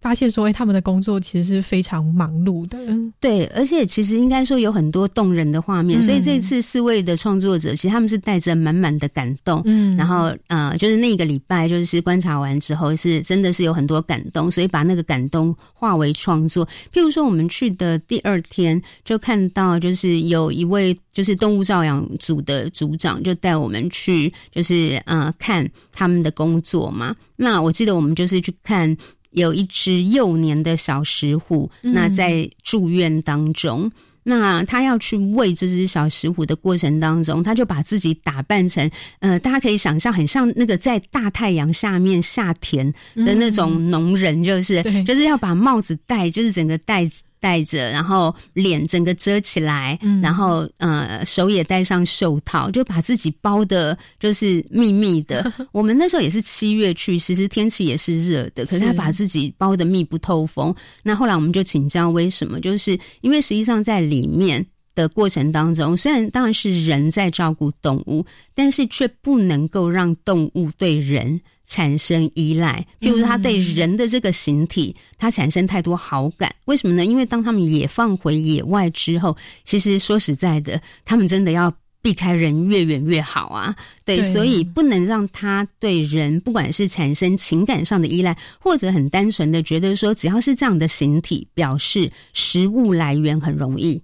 [0.00, 2.78] 发现说，哎，他们的工作其实是非常忙碌的。
[3.20, 6.02] 对，而且其实应该说有很多动人的画面。
[6.02, 9.60] 所以这次四位的创作者，其实他们是带着满满的感动。
[9.66, 16.66] 嗯，然后呃，就是那个礼拜，就是观察完之后，是真的是有很多感动，所以把那个感动化为创作。
[16.92, 27.14] 譬如说，我们去的第二天，就看到就是有一位就是动物照养组的组长，就带我们去，就是呃看他们的工作嘛。
[27.36, 28.96] 那我记得我们就是去看。
[29.30, 33.90] 有一只幼年的小石虎，那在住院当中，
[34.22, 47.10] 那他要去喂这只小石虎的过程当中，他就把自己打扮成，呃，大家可以想象，很像那个在大太阳下面下田的那种农人，就是就是要把帽子戴，就是整个戴。
[47.40, 55.52] 戴着，然后脸整个遮起来，然后呃手也戴上袖套，就把自己包的，就是密密的。
[55.72, 60.74] 我们那时候也是七月去，其实天气也是热的，可是他把自己包的密不透风。
[61.02, 64.64] 那后来我们就请教为什么，就是因为实际上在里面。
[65.00, 68.24] 的过程当中，虽然当然是人在照顾动物，
[68.54, 72.86] 但是却不能够让动物对人产生依赖。
[73.00, 76.54] 譬如它对人的这个形体，它产生太多好感。
[76.66, 77.04] 为什么呢？
[77.04, 81.72] 因为当他们也放回野外之后，其实说实在的，他们真的要
[82.02, 83.74] 避开人越远越好啊。
[84.04, 94.00] 对，所以不能让他对人，不管是产生情感上的依赖，或者很单纯的觉得说，只要是这样的形体，表示食物来源很容易。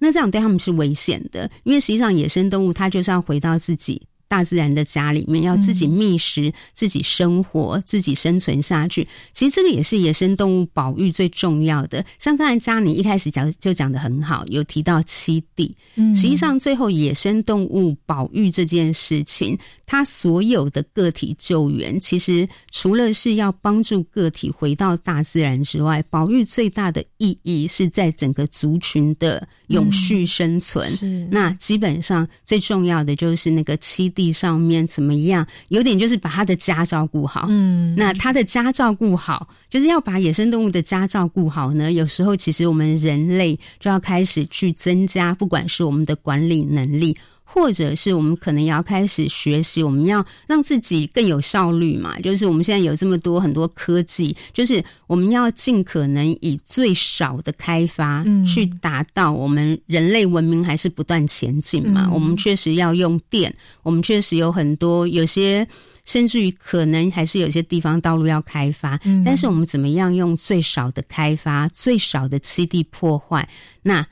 [0.00, 4.02] 那这样对他们是危险的，因为实际上野生动物它就是要回到自己。
[4.30, 9.08] 大自然的家里面，要自己觅食、自己生活、自己生存下去。
[9.32, 12.04] 其实这个也是野生动物保育最重要的。
[12.16, 15.76] 像刚才嘉妮一开始讲就讲的很好，有提到栖地。
[15.96, 30.88] 嗯，实际上最后野生动物保育这件事情，它所有的个体救援，其实除了是要帮助个体回到大自然之外，保育最大的意义是在整个族群的永续生存。
[30.88, 34.19] 是，那基本上最重要的就是那个栖地。
[34.20, 35.46] 地上面怎么样？
[35.68, 37.46] 有点就是把他的家照顾好。
[37.48, 41.90] 嗯，那他的家照顾好，就是要把野生动物的家照顾好呢。
[41.90, 47.16] 有时候其实我们人类就要开始去增加，不管是我们的管理能力。
[47.52, 52.16] 或者是我们可能也要开始学习，我们要让自己更有效率嘛？
[52.20, 62.08] 就是我们现在有这么多很多科技，就是我们要尽可能以最少的开发去达到我们人类文明还是不断前进嘛？
[62.12, 65.66] 我们确实要用电，我们确实有很多有些，
[66.06, 73.48] 甚至于可能还是有些地方道路要开发，但是我们怎么样用最少的开发、最少的栖地破坏？
[73.82, 74.06] 那。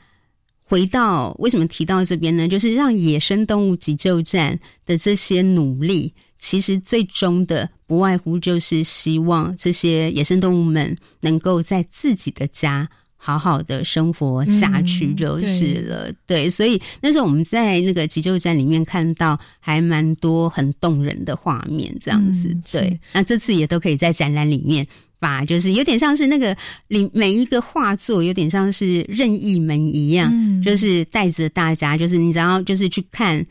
[0.68, 2.46] 回到为什么提到这边呢？
[2.46, 16.12] 就是让野生动物急救站的这些努力，其实最终的不外乎就是希望这些野生动物们能够在自己的家好好的生活下去就是了。
[16.26, 22.54] 对，所以那时候我们在那个急救站里面看到还蛮多很动人的画面，这样子。
[22.70, 24.86] 对，那这次也都可以在展览里面。
[25.18, 26.56] 把就是有点像是那个
[26.88, 33.44] 里每一个画作有点像是任意门一样，就是带着大家，就是你只要就是去看，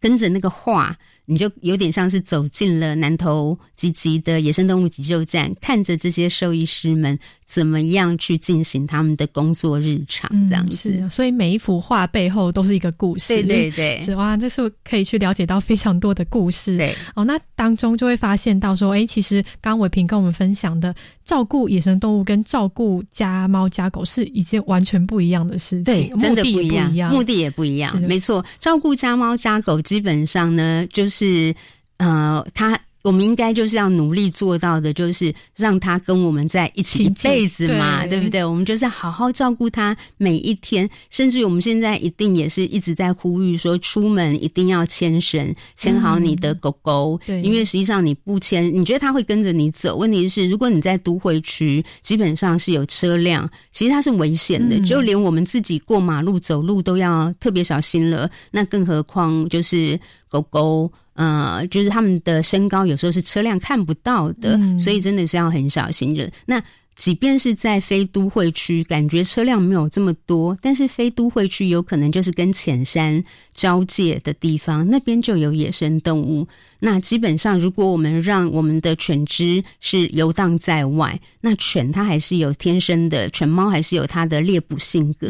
[0.00, 0.96] 跟着那个画。
[1.26, 11.08] 你就有点像是走进了南投吉吉的野生动物急救站，看着这些兽医师们怎么样去进行他们的工作日常，这样子。
[11.08, 16.76] 所以每一幅画背后都是一个故事，对对对，是哇，这是可以去了解到非常多的故事。
[16.76, 20.94] 对哦，那当中就会发现到说，哎，其实刚刚伟平跟我们分享的，
[21.24, 28.00] 照顾野生动物跟照顾家猫家狗是一件完全不一样的事情，对，真的不一样，目的也不一样。
[28.02, 31.54] 没错，照顾家猫家狗基本上呢，就是。
[31.98, 38.44] 呃，他我们应该就是要努力做到的，就是让他跟我们在一起一辈子嘛，对不对？
[38.44, 47.20] 我们就是好好照顾他每一天，甚至我们现在一定也是一直在呼吁说，出门一定要牵绳，牵好你的狗狗。
[47.26, 49.96] 对，因为实际上你不牵，你觉得它会跟着你走？
[49.96, 58.30] 问题是，如果你在都会区，基本上是有车辆，其实它是危险的，就连我们自己过马路走路都要特别小心了。
[58.50, 59.98] 那更何况就是
[60.28, 60.90] 狗狗。
[61.14, 66.30] 呃，就是他们的身高有时候是车辆看不到的，所以真的是要很小心的。
[66.46, 66.62] 那
[66.94, 73.22] 即便是在非都会区，感觉车辆没有这么多，但是非都会区有可能就是跟浅山
[73.54, 76.46] 交界的地方，那边就有野生动物。
[76.80, 85.28] 那基本上，如果我们让我们的犬只是游荡在外，那犬它还是有天生的，犬猫还是有它的猎捕性格，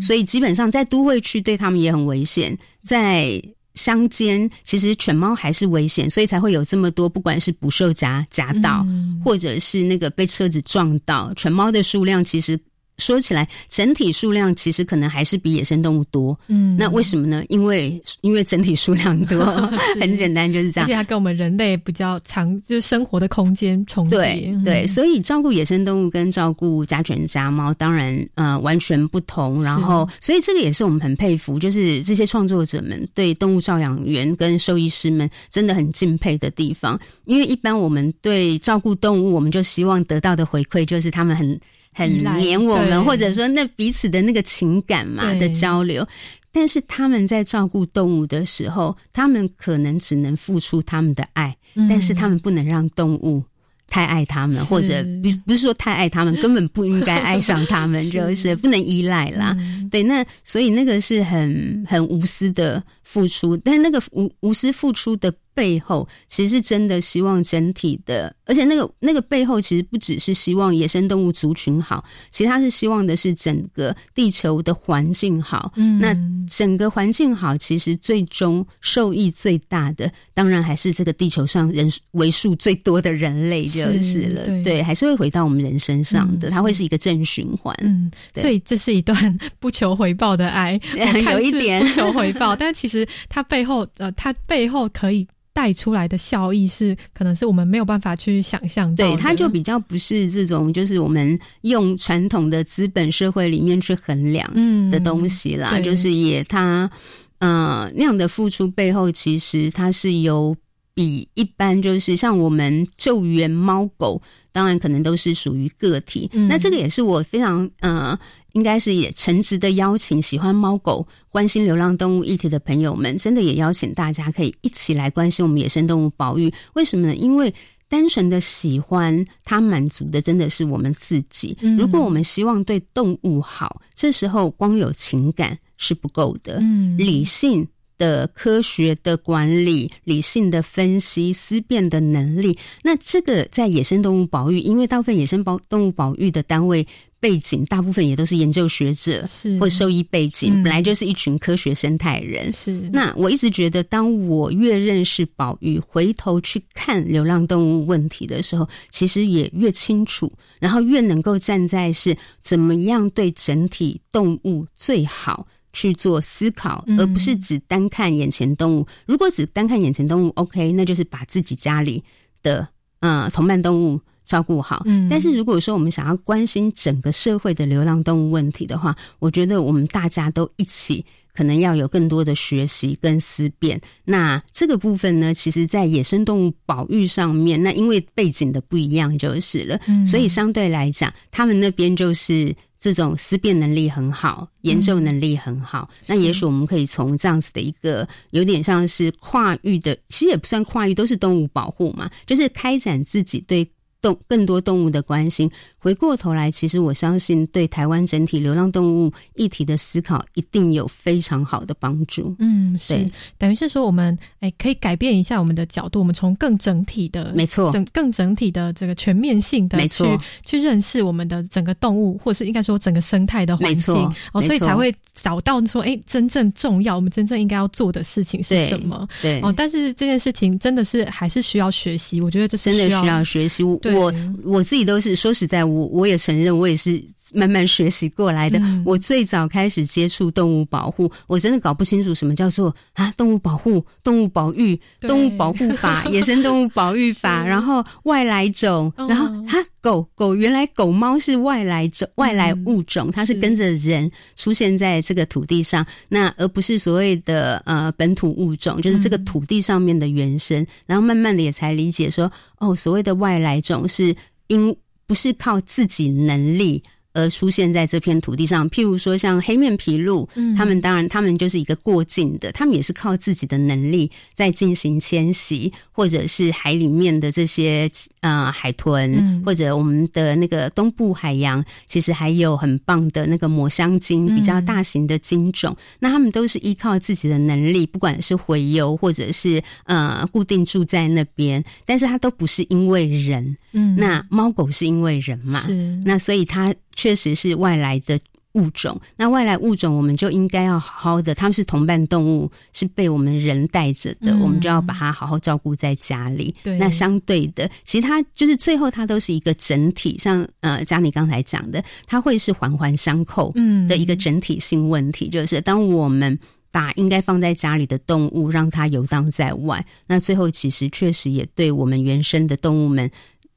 [0.00, 3.40] 所以基本上在都会区对他们也很危险，在。
[3.74, 8.86] 乡间其实犬猫还是危险，所以才会有这么多，不管是捕兽夹夹到，
[9.24, 12.58] 或者是那个被车子撞到，犬猫的数量其实。
[12.98, 16.38] 说起来，整体数量其实可能还是比野生动物多。
[16.46, 17.42] 嗯，那为什么呢？
[17.48, 19.44] 因为因为整体数量多，
[20.00, 20.86] 很简单就是这样。
[20.86, 24.18] 而且它跟我们人类比较长，就是生活的空间重叠。
[24.18, 29.60] 对对，所以照顾野生动物跟照顾家犬家猫，当然呃完全不同。
[29.62, 37.00] 然后，所以这个也是我们很佩服，就是这些创作者们对动物照养员跟兽医师们真的很敬佩的地方。
[37.24, 41.58] 因为一般我们对照顾动物，我们就希望得到的回馈就是他们很。
[41.92, 46.06] 很黏我们，或者说那彼此的那个情感嘛的交流，
[46.50, 51.56] 但是他们在照顾动物的时候，他们可能只能付出他们的爱，
[51.88, 53.42] 但是他们不能让动物
[53.88, 59.54] 太爱他们，或者不不是说太爱他们， 根本不应该爱上他们，就是不能依赖啦。
[59.90, 62.82] 对，那所以那个是很很无私的
[63.12, 65.32] 付出，但那个无无私付出的。
[65.54, 75.70] 背后其实是真的希望整体的，而且那个那个背后其实不只是希望野生动物族群好，其实他是希望的是整个地球的环境好。
[75.76, 76.16] 嗯，那
[76.48, 84.46] 整个环境好，其实最终受益最大的，当然还是这个地球上人为数最多的人类就是了。
[84.64, 87.76] 对，还是会回到我们人身上的，它会是一个正循环。
[87.82, 90.80] 嗯，所以这是一段 不求回报的爱，
[91.30, 95.26] 有一点不求回报，但其实它背后呃，它背后可以。
[95.54, 98.96] 带出来的效益是，可能是我们没有办法去想象。
[98.96, 105.78] 对，它就比较不是这种，就是我们用传统的资本社会里面去衡量的东西啦。
[105.80, 106.90] 就是也它，
[107.36, 110.56] 呃，那样的付出背后，其实它是有
[110.94, 114.22] 比一般，就是像我们救援猫狗，
[114.52, 116.30] 当然可能都是属于个体。
[116.48, 118.18] 那这个也是我非常呃。
[118.52, 126.52] 应该是也诚挚的邀请喜欢猫狗、关心流浪动物议题的朋友们，真的也邀请大家可以一起来关心我们野生动物保育。
[126.74, 127.14] 为什么呢？
[127.14, 127.52] 因为
[127.88, 131.56] 单纯的喜欢它，满足的真的是我们自己。
[131.78, 136.58] 如果我们希望对动物好，这时候光有情感是不够的。
[136.60, 137.66] 嗯，理性
[137.98, 146.86] 的、科学的管理、理性的分析、思辨的能力，那这个在野生动物保育，因为大部分野生保动物保育的单位。
[147.22, 152.52] 背景大部分也都是研究学者，是或兽医背景，本来就是一群科学生态人。
[152.52, 168.84] 是那我一直觉得，当我越认识保育，回头去看流浪动物问题的时候，其实也越清楚，然后越能够站在是怎么样对整体动物最好去做思考，而不是只单看眼前动物。
[169.06, 172.02] 如果只单看眼前动物，OK，那就是把自己家里
[172.42, 172.66] 的
[172.98, 174.00] 嗯同伴动物。
[174.32, 181.04] 照顾好，嗯，但是如果说我们想要关心整个社会的流浪动物问题的话，我觉得我们大家都一起
[181.34, 183.78] 可能要有更多的学习跟思辨。
[184.06, 195.90] 那这个部分呢，其实，在野生动物保育上面，那因为背景的不一样就是了，所以相对来讲，他们那边就是这种思辨能力很好，研究能力很好。
[196.06, 203.68] 那也许我们可以从这样子的一个有点像是跨域的，其实也不算跨域，都是动物保护嘛，就是开展自己对。
[204.02, 205.50] 动更多动物的关心，
[205.82, 212.36] 回过头来，其实我相信对台湾整体流浪动物议题的思考，一定有非常好的帮助。
[212.38, 213.04] 嗯，是，
[213.36, 223.92] 等于是说，我们哎，可以改变一下我们的角度，我们从更整体的，没错，整更整体的这个全面性的，没错，去认识我们的整个动物，或是应该说整个生态的环境，
[224.32, 229.04] 哦，所以才会找到说，哎，真正重要，我们真正应该要做的事情是什么？
[229.20, 233.64] 对，哦，但是这件事情真的是还是需要学习，我觉得这是真的需要学习。
[233.64, 234.14] 我
[234.44, 237.02] 我自己都是说实在，我我也承认，我也是
[237.32, 238.60] 慢慢学习过来的。
[238.84, 260.64] 我最早开始接触动物保护，我真的搞不清楚什么叫做啊动物保护、动物保育、动物保护法、 野生动物保育法，然后外来种，然后哈狗狗原来狗猫是外来种、外来物种，它是跟着人出现在这个土地上，那而不是所谓的呃本土物种，就是这个土地上面的原生。
[260.86, 264.14] 然后慢慢的也才理解说，哦，所谓的外来种是
[264.48, 264.74] 因
[265.12, 266.82] 不是靠自己能力。
[267.12, 277.90] 而出现在这片土地上，譬如说像黑面琵鹭，他们当然他们就是一个过境的，他们也是靠自己的能力在进行迁徙，或者是海里面的这些
[278.20, 296.00] 呃海豚，或者我们的那个东部海洋，其实还有很棒的那个抹香鲸，比较大型的鲸种，那他们都是依靠自己的能力，不管是洄游或者是呃固定住在那边，但是它都不是因为人，嗯，那猫狗是因为人嘛，是。
[296.04, 296.74] 那所以它。
[296.94, 298.18] 确实是外来的
[298.54, 306.54] 物种，那外来物种我们就应该要好好的，他们是同伴动物，是被我们人带着的，我们就要把它好好照顾在家里。
[306.62, 313.50] 对，那相对的，其实它就是最后它都是一个整体，像呃，佳妮刚才讲的，它会是环环相扣
[313.88, 316.38] 的一个整体性问题，就是当我们
[316.70, 323.10] 把应该放在家里的动物让它游荡在外，那最后其实确实也对我们原生的动物们，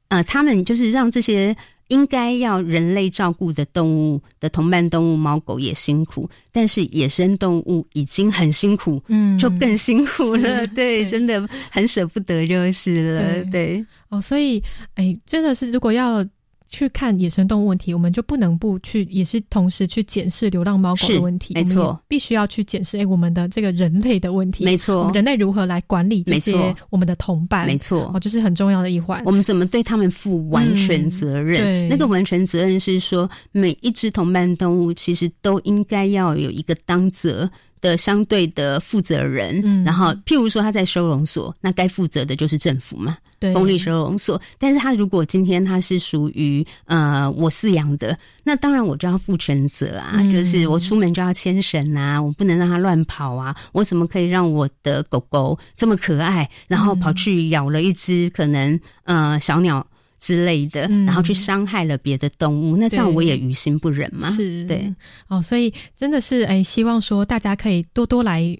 [0.08, 1.54] 呃，他们就是让这些。
[1.88, 10.66] 应该要人类照顾的动物的同伴动物猫狗也辛苦，但是野生动物已经很辛苦，嗯，就更辛苦了。
[10.68, 13.44] 对，真的很舍不得就是了。
[13.50, 14.62] 对，哦，所以，
[14.94, 16.26] 哎，真的是如果要。
[16.68, 21.54] 去看野生动物问题，我们就不能不去，也是同时去检视流浪猫狗的问题。
[21.54, 24.64] 没错，必须要去检视哎，我们的这个人类的问题。
[24.64, 27.66] 没错，人类如何来管理这些我们的同伴？
[27.66, 29.22] 没错，哦，这是很重要的一环。
[29.24, 31.88] 我们怎么对他们负完全责任？
[31.88, 37.48] 那个完全责任是说，每一只同伴动物其实都应该要有一个当责。
[37.86, 43.16] 的相对的负责人，然后譬如说他在收容所，那该负责的就是政府嘛，
[43.54, 44.40] 公立收容所。
[44.58, 59.86] 但是他如果今天他是属于呃我饲养的，那当然我就要负全责啊，就是我出门就要牵绳啊，我不能让它乱跑啊，我怎么可以让我的狗狗这么可爱，然后跑去咬了一只可能呃小鸟？
[60.18, 64.28] 之类的，然后去伤害了别的动物，那这样我也于心不忍嘛。
[64.30, 64.94] 是，对，
[65.28, 68.56] 哦，所以真的是，哎，希望说大家可以多多来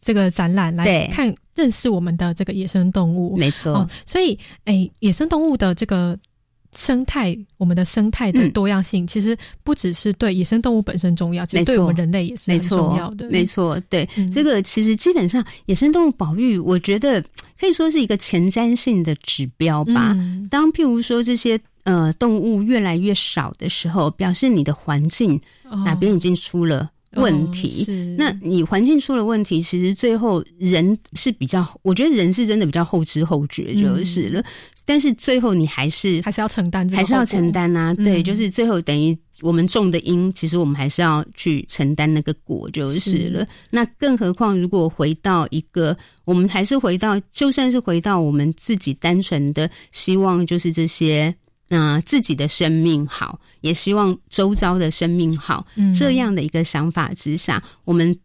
[0.00, 3.36] 这个展览来看，认识我们的这个野生动物。
[3.36, 6.18] 没错，所以，哎，野生动物的这个。
[6.74, 13.28] 生态，我们的生态的多样性，其实不只是对野生动物本身重要，其实对我们人类也是很重要的。
[13.30, 17.22] 没错，对这个其实基本上野生动物保育，我觉得
[17.58, 20.16] 可以说是一个前瞻性的指标吧。
[20.50, 25.40] 当譬如说这些呃动物越来越少的时候，表示你的环境
[25.84, 26.90] 哪边已经出了。
[27.12, 27.86] 问题，
[28.18, 34.44] 那你环境出了问题，其实最后人是比较，我觉得人是真的比较后知后觉就是了。
[34.84, 37.94] 但是最后你还是还是要承担，还是要承担啊？
[37.94, 43.46] 对，就是最后等于我们种的因，其实我们还是要去承担那个果就是了。
[43.70, 51.34] 那更何况如果回到一个，我们还是回到，就算是回到我们自己单纯的希望，就是这些。
[51.68, 55.66] 那自己的生命好，也希望周遭的生命好，
[55.96, 58.18] 这样的一个想法之下，我们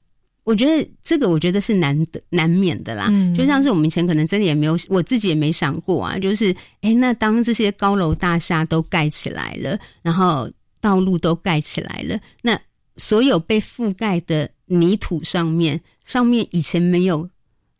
[0.43, 3.11] 我觉得这个我觉得是难的难免的啦。
[3.35, 6.17] 就像是我们以前可能真的也没有，我自己也没想过啊。
[6.17, 12.59] 就是哎，那当这些高楼大厦都盖起来了，然后道路都盖起来了，那
[12.97, 17.29] 所有被覆盖的泥土上面，上面以前没有。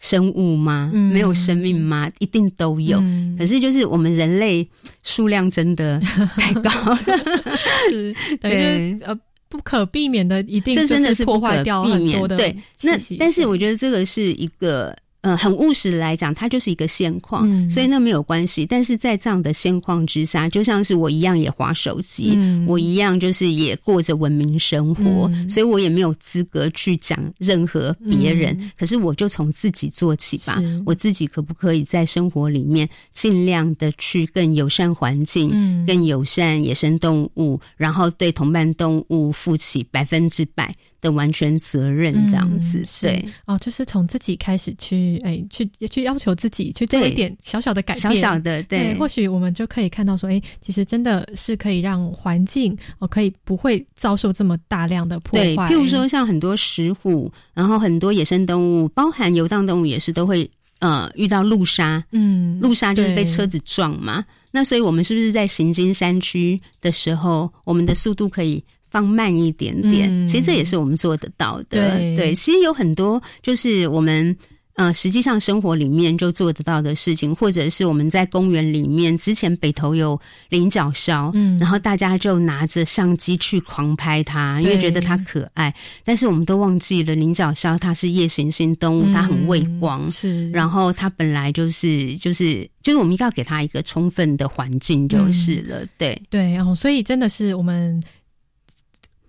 [0.04, 0.92] 生物吗？
[0.94, 2.12] 没有生命吗？
[2.20, 3.02] 一定都有。
[3.38, 4.68] 可是就是我们人类
[5.02, 6.00] 数量真的
[6.38, 7.00] 太高了，
[7.90, 12.36] 是对呃不可避免的，一定这真的是破坏掉很多的。
[12.36, 14.94] 对，那但是我觉得这个是一个。
[15.24, 18.66] 呃，很务实的来讲，它就是一个现况，所以那没有关系。
[18.66, 28.70] 但是在这样的现况之下，就像是我一样也划手机，我一样就是也过着文明生活，所以我也没有资格去讲任何别人。
[28.78, 35.50] 可是我就从自己做起吧，我自己可不可以在生活里面尽量的去更友善环境，
[35.88, 40.70] 更友善野生动物，然后对同伴动物负起百分之百。
[41.04, 55.68] 的完全责任这样子，对哦，就是从自己开始去，哎，去去要求自己去做一点小小的改变，小小的，对，或许我们就可以看到说，哎，其实真的是可以让环境哦，可以不会遭受这么大量的破坏。
[55.68, 60.50] 譬如说，像很多石虎，然后很多野生动物，包含游荡动物，也是都会。
[60.80, 64.26] 呃遇到路杀，嗯，路杀就是被车子撞嘛。
[64.52, 68.62] 那所以我们是不是在行经山区的时候，我们的速度可以
[68.94, 70.28] 放慢一点点？
[70.28, 71.98] 其实这也是我们做得到的。
[72.16, 74.38] 对，其实有很多就是我们。
[74.76, 80.20] 呃，实际上生活里面就做得到的事情，或者是我们在公园里面，之前北头有
[80.50, 85.72] 菱角梢，嗯，然后大家就拿着相机去狂拍它，因为觉得它可爱。
[86.04, 90.50] 但是我们都忘记了，菱角梢它是夜行性动物，它很畏光，是。
[90.50, 96.52] 然后它本来就是就是就是我们一定要给它一个充分的环境就是了，对对。
[96.52, 98.04] 然后所以真的是我们。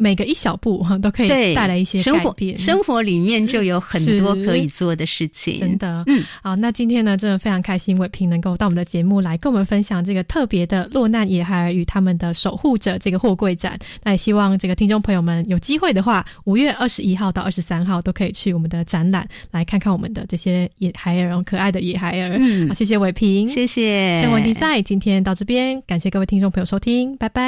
[0.04, 5.58] 每个一小步哈都可以带来一些改变，生活里面就有很多可以做的事情。
[5.58, 13.78] 真的，嗯，好，那今天呢，真的非常开心，伟平能够到我们的节目来跟我们分享这个特别的落难野孩儿与他们的守护者这个货柜展。
[14.02, 22.36] 那也希望这个听众朋友们有机会的话，五月二十一号到二十三号都可以去我们的展览来看看我们的这些野孩儿，可爱的野孩儿。
[22.38, 24.20] 嗯，好，谢谢伟平，谢谢。
[24.20, 27.44] 生活比赛今天到这边，感谢各位听众朋友收听，拜拜。